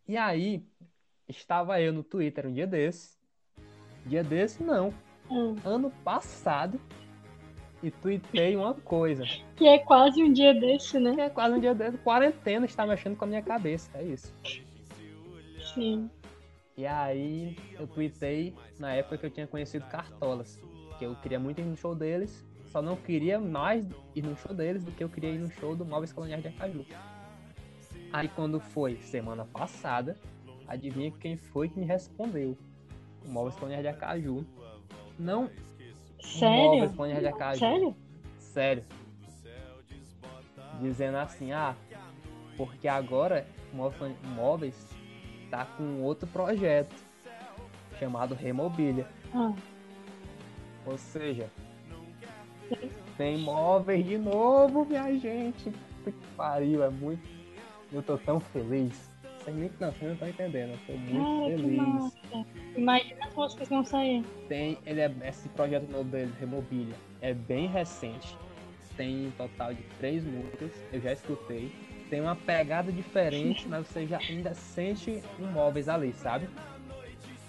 E 0.06 0.16
aí, 0.16 0.66
estava 1.28 1.80
eu 1.80 1.92
no 1.92 2.02
Twitter 2.02 2.46
um 2.46 2.52
dia 2.52 2.66
desse. 2.66 3.16
Dia 4.04 4.24
desse, 4.24 4.62
não. 4.62 4.92
Hum, 5.30 5.56
Ano 5.64 5.90
passado. 6.02 6.80
E 7.82 7.90
tuitei 7.90 8.56
uma 8.56 8.74
coisa. 8.74 9.24
Que 9.56 9.68
é 9.68 9.78
quase 9.78 10.22
um 10.22 10.32
dia 10.32 10.54
desse, 10.54 10.98
né? 10.98 11.14
Que 11.14 11.20
é 11.20 11.30
quase 11.30 11.54
um 11.54 11.60
dia 11.60 11.74
desse. 11.74 11.98
Quarentena 11.98 12.66
está 12.66 12.86
mexendo 12.86 13.16
com 13.16 13.24
a 13.24 13.28
minha 13.28 13.42
cabeça. 13.42 13.90
É 13.94 14.02
isso. 14.02 14.34
Sim. 15.74 16.10
E 16.76 16.86
aí, 16.86 17.56
eu 17.78 17.86
tuitei 17.86 18.54
na 18.78 18.92
época 18.94 19.18
que 19.18 19.26
eu 19.26 19.30
tinha 19.30 19.46
conhecido 19.46 19.86
Cartolas. 19.86 20.58
Que 20.98 21.06
eu 21.06 21.14
queria 21.16 21.38
muito 21.38 21.60
ir 21.60 21.64
no 21.64 21.76
show 21.76 21.94
deles. 21.94 22.44
Só 22.66 22.82
não 22.82 22.96
queria 22.96 23.38
mais 23.38 23.86
ir 24.14 24.22
no 24.22 24.36
show 24.36 24.54
deles 24.54 24.84
do 24.84 24.90
que 24.90 25.04
eu 25.04 25.08
queria 25.08 25.30
ir 25.30 25.38
no 25.38 25.50
show 25.52 25.76
do 25.76 25.84
Móveis 25.84 26.12
Coloniais 26.12 26.42
de 26.42 26.48
Acaju. 26.48 26.84
Aí 28.12 28.28
quando 28.28 28.58
foi 28.60 28.96
semana 28.96 29.44
passada, 29.44 30.16
adivinha 30.66 31.10
quem 31.12 31.36
foi 31.36 31.68
que 31.68 31.78
me 31.78 31.86
respondeu? 31.86 32.56
O 33.24 33.28
Móveis 33.28 33.54
Coloniais 33.56 33.82
de 33.82 33.88
Acaju. 33.88 34.44
Não 35.18 35.48
Sério? 36.20 36.72
Móveis 36.72 36.92
Coloniais 36.92 37.20
de 37.20 37.28
Acaju. 37.28 37.58
Sério? 37.58 37.96
Sério. 38.38 38.84
Dizendo 40.80 41.18
assim, 41.18 41.52
ah, 41.52 41.76
porque 42.56 42.88
agora 42.88 43.46
Móveis 43.72 44.88
tá 45.50 45.64
com 45.64 46.02
outro 46.02 46.26
projeto 46.28 46.94
chamado 47.98 48.34
Remobília. 48.34 49.06
Ah, 49.32 49.52
Ou 50.86 50.98
seja, 50.98 51.50
tem 53.16 53.38
móveis 53.38 54.04
de 54.04 54.18
novo, 54.18 54.84
minha 54.84 55.12
gente. 55.18 55.70
Puta 55.70 56.12
que 56.12 56.26
pariu, 56.36 56.82
é 56.82 56.90
muito. 56.90 57.22
Eu 57.92 58.02
tô 58.02 58.18
tão 58.18 58.40
feliz. 58.40 59.10
Sem 59.44 59.54
nem 59.54 59.70
não, 59.78 59.92
vocês 59.92 60.02
não 60.02 60.12
estão 60.12 60.28
entendendo. 60.28 60.70
Eu 60.72 60.78
tô 60.86 60.92
muito 60.92 62.14
cara, 62.22 62.42
feliz. 62.42 62.76
Imagina 62.76 63.26
as 63.26 63.34
músicas 63.34 63.68
que 63.68 63.74
vão 63.74 63.84
sair. 63.84 64.24
Tem, 64.48 64.78
ele 64.86 65.00
é, 65.00 65.12
esse 65.26 65.48
projeto 65.50 65.90
novo 65.90 66.04
dele, 66.04 66.32
Remobilia, 66.40 66.94
é 67.20 67.34
bem 67.34 67.66
recente. 67.68 68.36
Tem 68.96 69.26
um 69.26 69.30
total 69.32 69.74
de 69.74 69.82
três 69.98 70.24
músicas, 70.24 70.70
eu 70.92 71.00
já 71.00 71.12
escutei. 71.12 71.72
Tem 72.08 72.20
uma 72.20 72.36
pegada 72.36 72.90
diferente, 72.90 73.66
mas 73.68 73.86
você 73.86 74.06
já 74.06 74.18
ainda 74.18 74.54
sente 74.54 75.22
um 75.38 75.46
móveis 75.46 75.88
ali, 75.88 76.12
sabe? 76.14 76.48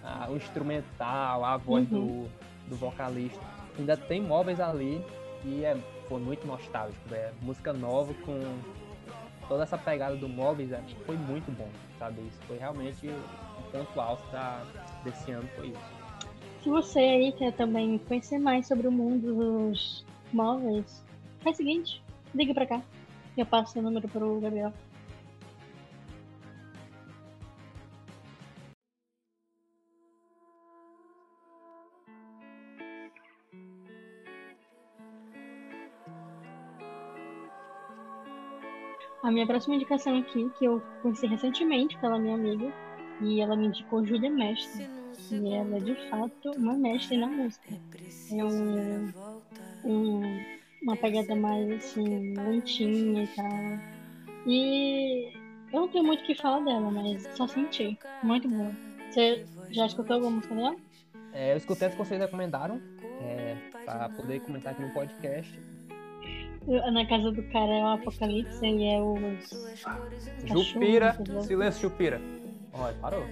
Ah, 0.03 0.27
o 0.29 0.35
instrumental, 0.35 1.45
a 1.45 1.57
voz 1.57 1.87
do, 1.87 2.27
do 2.67 2.75
vocalista. 2.75 3.39
Ainda 3.77 3.97
tem 3.97 4.21
móveis 4.21 4.59
ali 4.59 5.03
e 5.43 5.63
é 5.63 5.77
foi 6.07 6.19
muito 6.19 6.45
nostálgico, 6.45 7.09
velho. 7.09 7.33
Música 7.41 7.73
nova 7.73 8.13
com 8.25 8.39
toda 9.47 9.63
essa 9.63 9.77
pegada 9.77 10.15
do 10.15 10.27
móveis 10.29 10.71
é, 10.71 10.81
foi 11.05 11.17
muito 11.17 11.51
bom, 11.51 11.69
sabe? 11.97 12.21
Isso 12.21 12.39
foi 12.47 12.57
realmente 12.57 13.07
um 13.09 13.71
ponto 13.71 13.99
alto 13.99 14.31
da, 14.31 14.63
desse 15.03 15.31
ano, 15.31 15.47
foi 15.55 15.67
isso. 15.67 16.05
Se 16.63 16.69
você 16.69 16.99
aí 16.99 17.31
quer 17.31 17.53
também 17.53 17.97
conhecer 17.99 18.39
mais 18.39 18.67
sobre 18.67 18.87
o 18.87 18.91
mundo 18.91 19.35
dos 19.35 20.05
móveis, 20.33 21.03
faz 21.41 21.55
o 21.55 21.57
seguinte, 21.57 22.01
liga 22.33 22.53
pra 22.53 22.65
cá. 22.65 22.81
Eu 23.37 23.45
passo 23.45 23.73
seu 23.73 23.81
número 23.81 24.07
pro 24.07 24.39
Gabriel. 24.39 24.73
A 39.25 39.31
minha 39.31 39.47
próxima 39.47 39.75
indicação 39.75 40.17
aqui, 40.19 40.49
que 40.57 40.65
eu 40.65 40.81
conheci 41.01 41.25
recentemente 41.25 41.97
pela 41.97 42.19
minha 42.19 42.35
amiga, 42.35 42.71
e 43.21 43.41
ela 43.41 43.55
me 43.55 43.67
indicou 43.67 44.05
Júlia 44.05 44.29
Mestre. 44.29 44.87
E 45.31 45.53
ela 45.53 45.77
é 45.77 45.79
de 45.79 45.95
fato 46.09 46.51
uma 46.57 46.73
mestre 46.73 47.17
na 47.17 47.25
música. 47.27 47.73
É 48.31 48.43
um, 48.45 49.11
um- 49.83 50.39
uma 50.83 50.95
pegada 50.97 51.35
mais 51.35 51.71
assim, 51.71 52.35
lentinha 52.35 53.23
e 53.23 53.27
tal. 53.35 53.49
E 54.45 55.33
eu 55.73 55.81
não 55.81 55.87
tenho 55.87 56.03
muito 56.03 56.21
o 56.21 56.25
que 56.25 56.35
falar 56.35 56.59
dela, 56.63 56.91
mas 56.91 57.23
só 57.35 57.47
senti. 57.47 57.97
Muito 58.21 58.47
boa. 58.47 58.71
Você 59.09 59.45
já 59.71 59.87
escutou 59.87 60.15
alguma 60.15 60.35
música 60.35 60.53
dela? 60.53 60.75
É, 61.33 61.53
eu 61.53 61.57
escutei 61.57 61.87
as 61.87 61.93
que 61.95 61.99
vocês 61.99 62.19
recomendaram 62.21 62.79
é, 63.21 63.55
para 63.85 64.09
poder 64.09 64.41
comentar 64.41 64.73
aqui 64.73 64.83
no 64.83 64.93
podcast. 64.93 65.59
Na 66.67 67.05
casa 67.05 67.31
do 67.31 67.43
cara 67.43 67.71
é 67.71 67.83
o 67.83 67.87
Apocalipse 67.87 68.65
e 68.65 68.85
é 68.85 68.99
os. 68.99 69.75
Jupira, 70.45 71.07
Cachorro, 71.07 71.23
entendeu? 71.23 71.43
silêncio 71.43 71.81
Jupira. 71.81 72.21
Olha, 72.73 72.95
parou. 72.95 73.23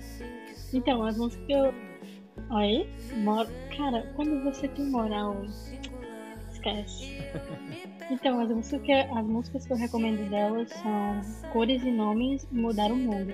Então, 0.74 1.04
as 1.04 1.18
músicas 1.18 1.46
que 1.46 1.52
eu. 1.54 1.74
Aí, 2.50 2.90
mor... 3.18 3.48
cara, 3.76 4.12
quando 4.16 4.44
você 4.44 4.68
tem 4.68 4.86
moral, 4.86 5.44
esquece. 6.52 7.24
Então, 8.12 8.40
as 8.40 8.50
músicas, 8.50 8.82
que, 8.82 8.92
as 8.92 9.26
músicas 9.26 9.66
que 9.66 9.74
eu 9.74 9.78
recomendo 9.78 10.30
delas 10.30 10.70
são 10.70 11.22
Cores 11.52 11.84
e 11.84 11.92
Nomes 11.92 12.48
Mudar 12.52 12.92
o 12.92 12.96
Mundo. 12.96 13.34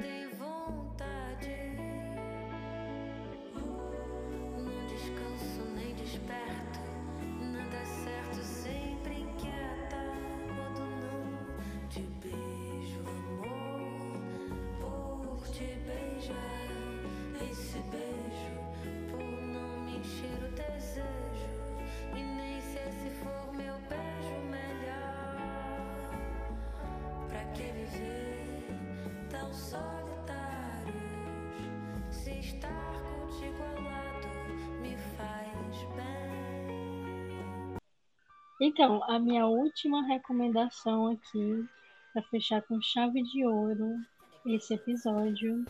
Então, 38.82 39.04
a 39.10 39.20
minha 39.20 39.46
última 39.46 40.08
recomendação 40.08 41.08
aqui, 41.08 41.68
para 42.13 42.24
fechar 42.30 42.62
com 42.62 42.82
chave 42.82 43.22
de 43.24 43.46
ouro 43.46 43.98
esse 44.46 44.74
episódio 44.74 45.65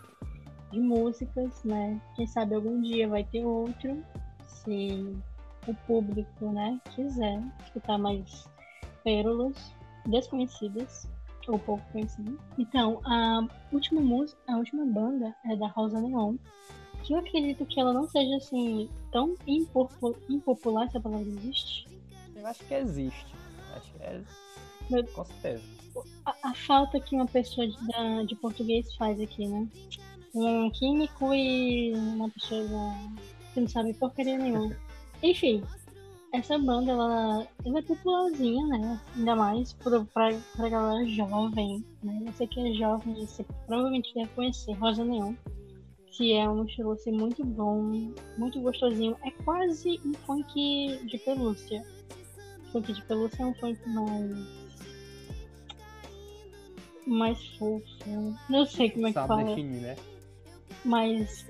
de 0.72 0.80
músicas, 0.80 1.64
né? 1.64 2.00
Quem 2.16 2.28
sabe 2.28 2.54
algum 2.54 2.80
dia 2.80 3.08
vai 3.08 3.24
ter 3.24 3.44
outro, 3.44 4.06
se 4.46 5.12
o 5.66 5.74
público, 5.88 6.52
né, 6.52 6.80
quiser 6.94 7.42
escutar 7.64 7.98
mais 7.98 8.48
pérolas 9.04 9.74
desconhecidas 10.06 11.10
ou 11.48 11.58
pouco 11.58 11.84
conhecidas. 11.92 12.36
Então, 12.60 13.02
a 13.06 13.40
última 13.72 14.02
música, 14.02 14.40
a 14.48 14.58
última 14.58 14.86
banda 14.86 15.36
é 15.46 15.56
da 15.56 15.66
Rosa 15.70 16.00
Neon, 16.00 16.36
que 17.02 17.16
eu 17.16 17.18
acredito 17.18 17.66
que 17.66 17.80
ela 17.80 17.92
não 17.92 18.08
seja 18.08 18.36
assim 18.36 18.88
tão 19.12 19.34
impopu- 19.48 20.16
impopular, 20.30 20.88
se 20.92 20.98
a 20.98 21.02
palavra 21.02 21.28
existe. 21.28 21.89
Eu 22.40 22.48
acho 22.48 22.64
que 22.66 22.74
existe. 22.74 23.26
Acho 23.76 23.92
que 23.94 24.04
é. 24.04 24.22
Meu- 24.90 25.06
Com 25.08 25.26
certeza. 25.26 25.64
a, 26.26 26.36
a 26.50 26.54
falta 26.56 27.00
que 27.00 27.16
uma 27.16 27.26
pessoa 27.28 27.68
de, 27.68 27.76
da- 27.88 28.24
de 28.24 28.36
português 28.36 28.94
faz 28.96 29.20
aqui, 29.20 29.48
né? 29.48 29.68
Um 30.34 30.70
químico 30.72 31.34
e 31.34 31.94
uma 31.94 32.30
pessoa 32.30 32.94
que 33.54 33.62
não 33.62 33.68
sabe 33.68 33.94
porcaria 33.94 34.38
nenhuma. 34.38 34.76
Enfim, 35.22 35.64
essa 36.34 36.58
banda, 36.58 36.92
ela, 36.92 37.48
ela 37.66 37.80
é 37.80 37.82
popularzinha, 37.82 38.66
né? 38.68 39.02
Ainda 39.16 39.36
mais 39.36 39.74
pra, 39.74 40.00
pra, 40.06 40.30
pra 40.56 40.70
galera 40.70 41.06
jovem, 41.08 41.84
né? 42.04 42.24
Você 42.28 42.48
que 42.48 42.60
é 42.60 42.74
jovem, 42.74 43.16
você 43.26 43.44
provavelmente 43.68 44.14
deve 44.14 44.30
conhecer 44.30 44.72
Rosa 44.74 45.04
Neon, 45.04 45.34
que 46.12 46.34
é 46.34 46.48
um 46.50 46.64
estilo 46.66 46.92
assim, 46.92 47.12
muito 47.12 47.44
bom, 47.44 47.82
muito 48.38 48.62
gostosinho. 48.62 49.18
É 49.26 49.32
quase 49.44 50.00
um 50.06 50.14
funk 50.26 51.00
de 51.06 51.18
pelúcia. 51.20 51.84
Funk 52.72 52.94
de 52.94 53.02
pelúcia 53.04 53.42
é 53.44 53.46
um 53.46 53.54
funk 53.56 53.80
mais 53.90 54.48
mais 57.08 57.48
fofo. 57.58 57.84
Não 58.50 58.66
sei 58.66 58.92
como 58.92 59.08
é 59.08 59.10
que 59.10 59.14
Sabe 59.16 59.28
fala, 59.28 59.44
definir, 59.44 59.82
né? 59.82 59.96
mas 60.86 61.46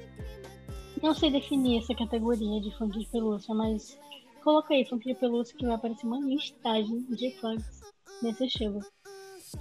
não 1.04 1.14
sei 1.14 1.30
definir 1.32 1.80
essa 1.80 1.94
categoria 1.94 2.62
de 2.62 2.72
funk 2.78 2.98
de 2.98 3.06
pelúcia, 3.08 3.54
mas 3.54 3.98
coloca 4.44 4.74
aí 4.74 4.86
funk 4.86 5.06
de 5.06 5.16
pelúcia 5.16 5.56
que 5.58 5.66
vai 5.66 5.76
aparecer 5.76 6.06
uma 6.06 6.20
listagem 6.20 7.02
de 7.10 7.32
funks 7.40 7.82
nesse 8.22 8.46
estilo. 8.46 8.80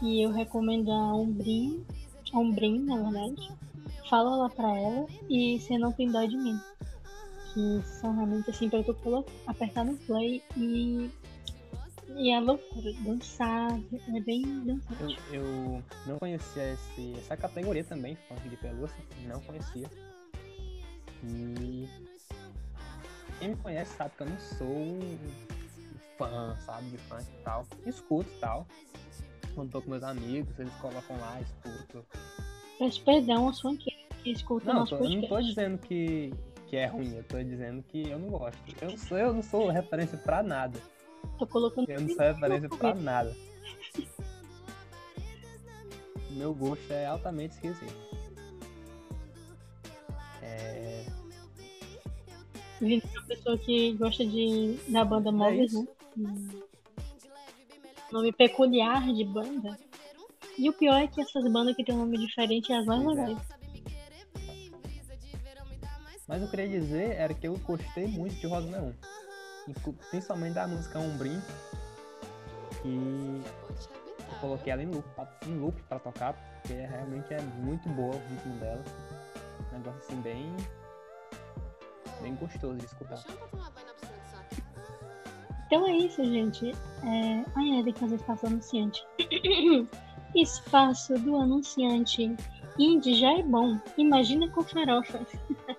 E 0.03 0.25
eu 0.25 0.31
recomendo 0.31 0.91
a 0.93 1.15
Umbrim, 1.17 1.85
a 2.33 2.39
Umbrim, 2.39 2.81
na 2.85 2.97
verdade. 3.03 3.51
Fala 4.09 4.37
lá 4.37 4.49
pra 4.49 4.75
ela 4.79 5.07
e 5.29 5.59
você 5.59 5.77
não 5.79 5.93
tem 5.93 6.11
dó 6.11 6.25
de 6.25 6.37
mim. 6.37 6.59
Que 7.53 7.83
são 8.01 8.15
realmente 8.15 8.51
assim 8.51 8.69
pra 8.69 8.83
tu 8.83 8.95
colo- 8.95 9.25
apertar 9.47 9.85
no 9.85 9.97
play 9.99 10.43
e. 10.57 11.11
E 12.17 12.31
é 12.33 12.41
loucura, 12.41 12.93
dançar, 13.05 13.71
é 14.15 14.21
bem 14.21 14.43
dançante. 14.65 15.19
Eu, 15.31 15.43
eu 15.43 15.83
não 16.07 16.19
conhecia 16.19 16.73
esse, 16.73 17.15
essa 17.19 17.37
categoria 17.37 17.85
também, 17.85 18.17
funk 18.29 18.49
de 18.49 18.57
pelúcia. 18.57 18.97
Não 19.27 19.41
conhecia. 19.43 19.89
E. 21.25 21.89
Quem 23.39 23.51
me 23.51 23.57
conhece 23.57 23.95
sabe 23.97 24.15
que 24.17 24.23
eu 24.23 24.27
não 24.29 24.39
sou 24.39 24.67
um 24.67 25.19
fã, 26.17 26.57
sabe, 26.65 26.91
de 26.91 26.99
funk 26.99 27.23
e 27.23 27.43
tal. 27.45 27.67
Escuto 27.87 28.31
e 28.31 28.41
tal. 28.41 28.67
Quando 29.55 29.71
tô 29.71 29.83
com 29.83 29.91
meus 29.91 30.03
amigos, 30.03 30.59
eles 30.59 30.73
colocam 30.75 31.19
lá, 31.21 31.41
escuto. 31.41 32.05
Peço 32.79 33.05
perdão 33.05 33.47
aos 33.47 33.61
funkeiros 33.61 34.05
que 34.23 34.31
escutam 34.33 34.73
Não, 34.73 34.81
nosso 34.81 34.97
tô- 34.97 35.09
não 35.09 35.23
tô 35.29 35.41
dizendo 35.41 35.79
que, 35.79 36.33
que 36.69 36.77
é 36.77 36.87
ruim, 36.87 37.15
eu 37.15 37.25
tô 37.25 37.43
dizendo 37.43 37.83
que 37.83 38.09
eu 38.09 38.19
não 38.19 38.29
gosto. 38.31 38.59
Eu, 38.81 38.97
sou, 38.97 39.19
eu 39.19 39.33
não 39.33 39.43
sou 39.43 39.69
referência 39.69 40.17
pra 40.19 40.43
nada. 40.43 40.81
Tô 41.39 41.47
colocando 41.47 41.89
Eu 41.89 42.01
não 42.01 42.09
sou 42.09 42.19
referência 42.19 42.69
pra 42.69 42.95
nada. 42.95 43.37
Meu 46.31 46.55
gosto 46.55 46.93
é 46.93 47.07
altamente 47.07 47.55
esquisito. 47.55 47.95
É, 50.43 51.05
Vindo 52.81 53.07
de 53.07 53.19
uma 53.19 53.27
pessoa 53.27 53.59
que 53.59 53.93
gosta 53.95 54.25
de 54.25 54.79
da 54.89 55.05
banda 55.05 55.33
Móveis, 55.33 55.73
isso. 55.73 55.89
né? 56.17 56.31
Hum. 56.31 56.63
Nome 58.13 58.33
peculiar 58.33 59.13
de 59.13 59.25
banda. 59.25 59.77
E 60.57 60.69
o 60.69 60.73
pior 60.73 60.97
é 61.01 61.07
que 61.07 61.21
essas 61.21 61.45
bandas 61.51 61.77
que 61.77 61.85
tem 61.85 61.95
um 61.95 61.99
nome 61.99 62.19
diferente 62.19 62.73
é 62.73 62.77
as 62.79 62.87
mais 62.87 63.03
Pois 63.03 63.19
é. 63.19 63.27
legais. 63.27 63.49
Mas 66.27 66.43
eu 66.43 66.49
queria 66.49 66.69
dizer 66.69 67.13
era 67.17 67.33
que 67.35 67.47
eu 67.49 67.57
gostei 67.59 68.07
muito 68.07 68.35
de 68.37 68.47
Rosa 68.47 68.69
Neon. 68.71 68.93
Principalmente 70.11 70.55
da 70.55 70.67
música 70.67 70.99
Umbrim. 70.99 71.41
Que 72.83 73.43
eu 74.29 74.41
coloquei 74.41 74.73
ela 74.73 74.83
em 74.83 74.87
loop, 74.87 75.09
pra, 75.15 75.29
em 75.47 75.59
loop 75.59 75.83
pra 75.85 75.99
tocar, 75.99 76.35
porque 76.63 76.75
realmente 76.75 77.33
é 77.33 77.41
muito 77.41 77.89
boa 77.91 78.15
o 78.15 78.29
ritmo 78.29 78.55
dela. 78.59 78.85
Um 79.73 79.79
negócio 79.79 80.01
assim 80.01 80.21
bem. 80.21 80.55
bem 82.21 82.35
gostoso 82.37 82.77
de 82.77 82.85
escutar. 82.85 83.23
Então 85.67 85.87
é 85.87 85.93
isso, 85.93 86.25
gente. 86.25 86.71
É... 87.05 87.45
Ai, 87.55 87.81
é, 87.81 87.83
tem 87.83 87.93
que 87.93 88.01
fazer 88.01 88.15
espaço 88.15 88.43
do 88.43 88.47
anunciante. 88.49 89.07
espaço 90.35 91.19
do 91.19 91.37
anunciante. 91.37 92.37
Indie 92.79 93.15
já 93.15 93.39
é 93.39 93.43
bom. 93.43 93.79
Imagina 93.97 94.49
com 94.49 94.63
farofas. 94.63 95.27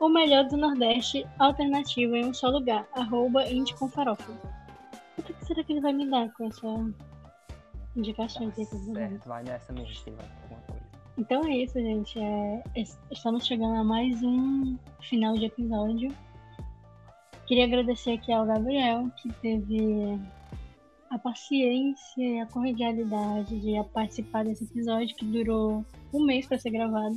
o 0.00 0.08
melhor 0.08 0.44
do 0.48 0.56
Nordeste, 0.56 1.26
alternativo 1.38 2.14
em 2.16 2.26
um 2.26 2.34
só 2.34 2.48
lugar. 2.48 2.86
Arroba 2.94 3.48
Indie 3.50 3.74
com 3.74 3.88
farofas. 3.88 4.36
O 5.18 5.22
que 5.22 5.44
será 5.44 5.62
que 5.64 5.72
ele 5.72 5.80
vai 5.80 5.92
me 5.92 6.08
dar 6.08 6.32
com 6.34 6.46
essa 6.46 6.66
indicação 7.96 8.50
dar? 8.50 8.94
Certo, 8.94 9.28
vai 9.28 9.42
nessa 9.42 9.72
mesmo 9.72 10.04
que 10.04 10.10
vai 10.12 10.26
alguma 10.42 10.60
coisa. 10.62 10.88
Então 11.18 11.44
é 11.44 11.56
isso, 11.56 11.74
gente. 11.80 12.18
É, 12.20 12.62
es- 12.76 12.98
estamos 13.10 13.44
chegando 13.46 13.74
a 13.76 13.84
mais 13.84 14.22
um 14.22 14.76
final 15.00 15.34
de 15.34 15.46
episódio. 15.46 16.14
Queria 17.46 17.64
agradecer 17.64 18.12
aqui 18.12 18.32
ao 18.32 18.46
Gabriel, 18.46 19.10
que 19.16 19.32
teve 19.34 20.18
a 21.10 21.18
paciência 21.18 22.22
e 22.22 22.40
a 22.40 22.46
cordialidade 22.46 23.58
de 23.58 23.82
participar 23.92 24.44
desse 24.44 24.64
episódio, 24.64 25.16
que 25.16 25.24
durou 25.24 25.84
um 26.12 26.24
mês 26.24 26.46
para 26.46 26.58
ser 26.58 26.70
gravado. 26.70 27.16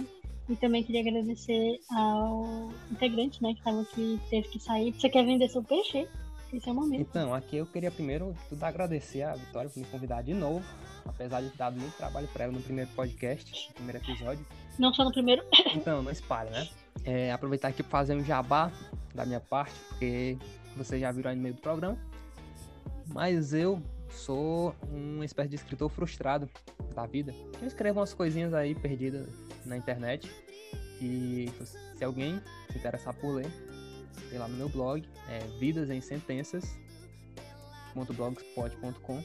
E 0.49 0.55
também 0.55 0.83
queria 0.83 1.01
agradecer 1.01 1.79
ao 1.91 2.69
integrante, 2.91 3.41
né, 3.41 3.53
que 3.53 3.59
estava 3.59 3.81
aqui, 3.81 4.19
teve 4.29 4.47
que 4.49 4.59
sair. 4.59 4.93
Você 4.93 5.09
quer 5.09 5.25
vender 5.25 5.49
seu 5.49 5.63
peixe? 5.63 6.07
Esse 6.53 6.67
é 6.67 6.71
o 6.71 6.75
momento. 6.75 7.01
Então, 7.01 7.33
aqui 7.33 7.57
eu 7.57 7.65
queria 7.65 7.89
primeiro 7.89 8.35
tudo 8.49 8.61
agradecer 8.63 9.23
a 9.23 9.35
Vitória 9.35 9.69
por 9.69 9.79
me 9.79 9.85
convidar 9.85 10.21
de 10.21 10.33
novo. 10.33 10.65
Apesar 11.05 11.41
de 11.41 11.49
ter 11.49 11.57
dado 11.57 11.79
muito 11.79 11.95
trabalho 11.95 12.27
pra 12.27 12.43
ela 12.43 12.53
no 12.53 12.61
primeiro 12.61 12.89
podcast, 12.91 13.69
no 13.69 13.75
primeiro 13.75 13.99
episódio. 13.99 14.45
Não 14.77 14.93
só 14.93 15.03
no 15.03 15.11
primeiro. 15.11 15.41
Então, 15.73 16.03
não 16.03 16.11
espalha, 16.11 16.49
né? 16.49 16.67
É, 17.05 17.31
aproveitar 17.31 17.69
aqui 17.69 17.81
para 17.81 17.91
fazer 17.99 18.15
um 18.15 18.23
jabá 18.23 18.71
da 19.15 19.25
minha 19.25 19.39
parte, 19.39 19.73
porque 19.89 20.37
vocês 20.75 20.99
já 20.99 21.11
viram 21.11 21.29
aí 21.31 21.35
no 21.37 21.41
meio 21.41 21.55
do 21.55 21.61
programa. 21.61 21.97
Mas 23.07 23.53
eu 23.53 23.81
sou 24.09 24.75
uma 24.91 25.23
espécie 25.23 25.49
de 25.49 25.55
escritor 25.55 25.89
frustrado 25.89 26.49
da 26.91 27.05
vida. 27.05 27.33
Eu 27.61 27.67
escrevo 27.67 27.99
umas 27.99 28.13
coisinhas 28.13 28.53
aí 28.53 28.75
perdidas 28.75 29.27
na 29.65 29.77
internet. 29.77 30.29
E 31.01 31.49
se 31.97 32.03
alguém 32.03 32.39
se 32.71 32.77
interessar 32.77 33.13
por 33.15 33.35
ler, 33.35 33.51
sei 34.29 34.37
lá 34.37 34.47
no 34.47 34.55
meu 34.55 34.69
blog, 34.69 35.07
é 35.27 35.39
Vidas 35.59 35.89
em 35.89 35.99
Sentenças, 35.99 36.77
blogspot.com. 37.95 39.23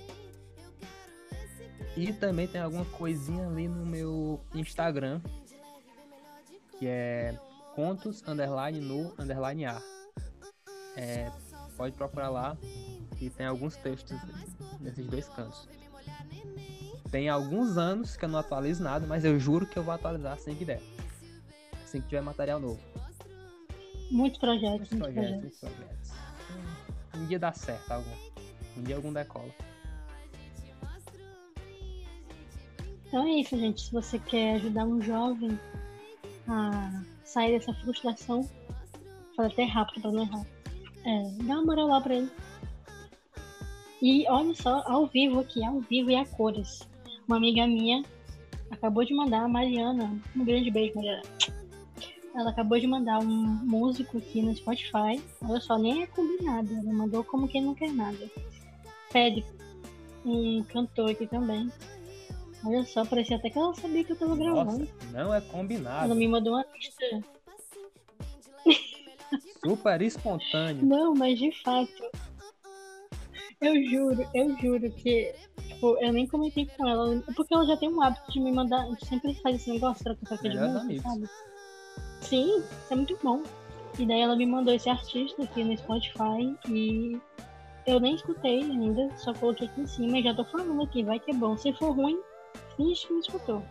E 1.97 2.13
também 2.13 2.47
tem 2.47 2.61
alguma 2.61 2.85
coisinha 2.85 3.47
ali 3.47 3.69
no 3.69 3.87
meu 3.87 4.41
Instagram, 4.55 5.21
que 6.79 6.87
é 6.87 7.39
contos 7.75 8.23
underline 8.27 8.81
no 8.81 9.15
underline 9.19 9.65
ar. 9.67 9.83
É, 10.97 11.31
pode 11.77 11.95
procurar 11.95 12.31
lá 12.31 12.57
e 13.21 13.31
tem 13.31 13.47
alguns 13.47 13.77
textos 13.77 14.19
nesses 14.81 15.07
dois 15.07 15.29
cantos. 15.29 15.69
Tem 17.11 17.29
alguns 17.29 17.77
anos 17.77 18.17
que 18.17 18.25
eu 18.25 18.29
não 18.29 18.39
atualizo 18.39 18.83
nada, 18.83 19.07
mas 19.07 19.25
eu 19.25 19.39
juro 19.39 19.67
que 19.67 19.77
eu 19.77 19.83
vou 19.83 19.95
atualizar 19.95 20.33
assim 20.33 20.55
que 20.55 20.65
der. 20.65 20.83
Assim 21.85 22.01
que 22.01 22.09
tiver 22.09 22.21
material 22.21 22.59
novo. 22.59 22.81
Muitos 24.11 24.39
projetos, 24.39 24.91
Muitos 24.91 24.99
projetos, 24.99 25.41
muitos 25.41 25.59
projetos. 25.59 26.13
Um, 27.15 27.21
um 27.21 27.27
dia 27.27 27.39
dá 27.39 27.53
certo 27.53 27.91
algum. 27.91 28.11
Um 28.77 28.83
dia 28.83 28.97
algum 28.97 29.13
decola. 29.13 29.51
Então 33.07 33.27
é 33.27 33.41
isso, 33.41 33.57
gente. 33.57 33.83
Se 33.83 33.93
você 33.93 34.19
quer 34.19 34.57
ajudar 34.57 34.85
um 34.85 35.01
jovem 35.01 35.59
a 36.49 37.03
sair 37.25 37.59
dessa 37.59 37.73
frustração, 37.75 38.49
fala 39.37 39.49
até 39.49 39.65
rápido 39.65 40.03
pra 40.03 40.13
não 40.13 40.23
errar. 40.23 40.47
É, 41.05 41.45
dá 41.45 41.55
uma 41.55 41.65
moral 41.65 41.89
lá 41.89 42.01
pra 42.01 42.15
ele. 42.17 42.31
E 44.03 44.29
olha 44.29 44.55
só, 44.55 44.83
ao 44.87 45.07
vivo 45.07 45.41
aqui, 45.41 45.65
ao 45.65 45.81
vivo 45.81 46.11
e 46.11 46.17
a 46.17 46.27
cores. 46.27 46.87
Uma 47.27 47.37
amiga 47.37 47.67
minha 47.67 48.05
acabou 48.71 49.05
de 49.05 49.15
mandar 49.15 49.45
a 49.45 49.49
Mariana, 49.49 50.19
um 50.35 50.45
grande 50.45 50.71
beijo, 50.71 50.95
Mariana. 50.95 51.23
Ela 52.35 52.51
acabou 52.51 52.79
de 52.79 52.87
mandar 52.87 53.19
um 53.21 53.27
músico 53.27 54.19
aqui 54.19 54.43
no 54.43 54.55
Spotify. 54.55 55.21
Olha 55.43 55.61
só, 55.61 55.79
nem 55.79 56.03
é 56.03 56.07
combinado. 56.07 56.73
Ela 56.73 56.93
mandou 56.93 57.25
como 57.25 57.49
quem 57.49 57.63
não 57.63 57.75
quer 57.75 57.91
nada. 57.93 58.31
Pede 59.11 59.45
um 60.25 60.63
cantor 60.65 61.11
aqui 61.11 61.27
também. 61.27 61.73
Olha 62.65 62.85
só, 62.85 63.05
parecia 63.05 63.37
até 63.37 63.49
que 63.49 63.59
ela 63.59 63.75
sabia 63.75 64.05
que 64.05 64.13
eu 64.13 64.17
tava 64.17 64.37
gravando. 64.37 64.81
Nossa, 64.81 64.93
não 65.13 65.35
é 65.35 65.41
combinado. 65.41 66.05
Ela 66.05 66.15
me 66.15 66.29
mandou 66.29 66.53
uma 66.53 66.65
lista. 66.75 67.23
Super 69.65 70.03
espontâneo. 70.03 70.85
Não, 70.85 71.15
mas 71.15 71.39
de 71.39 71.51
fato. 71.63 72.05
Eu 73.61 73.83
juro, 73.85 74.29
eu 74.35 74.59
juro 74.59 74.91
que. 74.91 75.35
Tipo, 75.69 75.97
eu 76.01 76.13
nem 76.13 76.27
comentei 76.27 76.67
com 76.67 76.87
ela. 76.87 77.23
Porque 77.35 77.55
ela 77.55 77.67
já 77.67 77.77
tem 77.77 77.89
um 77.89 78.03
hábito 78.03 78.31
de 78.31 78.41
me 78.41 78.53
mandar. 78.53 78.87
de 78.95 79.07
sempre 79.07 79.35
faz 79.43 79.57
esse 79.57 79.71
negócio, 79.71 80.05
troca 80.05 80.21
troca 80.25 80.49
de 80.49 80.59
música, 80.59 80.81
amigos. 80.81 81.03
sabe? 81.03 81.29
Sim, 82.23 82.63
é 82.91 82.95
muito 82.95 83.19
bom. 83.23 83.43
E 83.99 84.07
daí 84.07 84.21
ela 84.21 84.37
me 84.37 84.47
mandou 84.47 84.75
esse 84.75 84.89
artista 84.91 85.43
aqui 85.43 85.65
no 85.65 85.77
Spotify 85.77 86.55
e 86.69 87.19
eu 87.87 87.99
nem 88.01 88.15
escutei 88.15 88.63
ainda, 88.63 89.09
só 89.17 89.33
coloquei 89.33 89.69
aqui 89.69 89.81
em 89.81 89.87
cima 89.87 90.19
e 90.19 90.23
já 90.23 90.35
tô 90.35 90.45
falando 90.45 90.83
aqui, 90.83 91.03
vai 91.03 91.19
que 91.19 91.31
é 91.31 91.35
bom. 91.35 91.57
Se 91.57 91.73
for 91.73 91.93
ruim, 91.93 92.21
finge 92.77 93.07
que 93.07 93.13
me 93.15 93.21
escutou. 93.21 93.63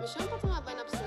Me 0.00 0.06
chama 0.06 0.26
pra 0.28 0.38
tomar 0.38 0.60
banho 0.60 0.76
na 0.78 0.84
piscina. 0.84 1.03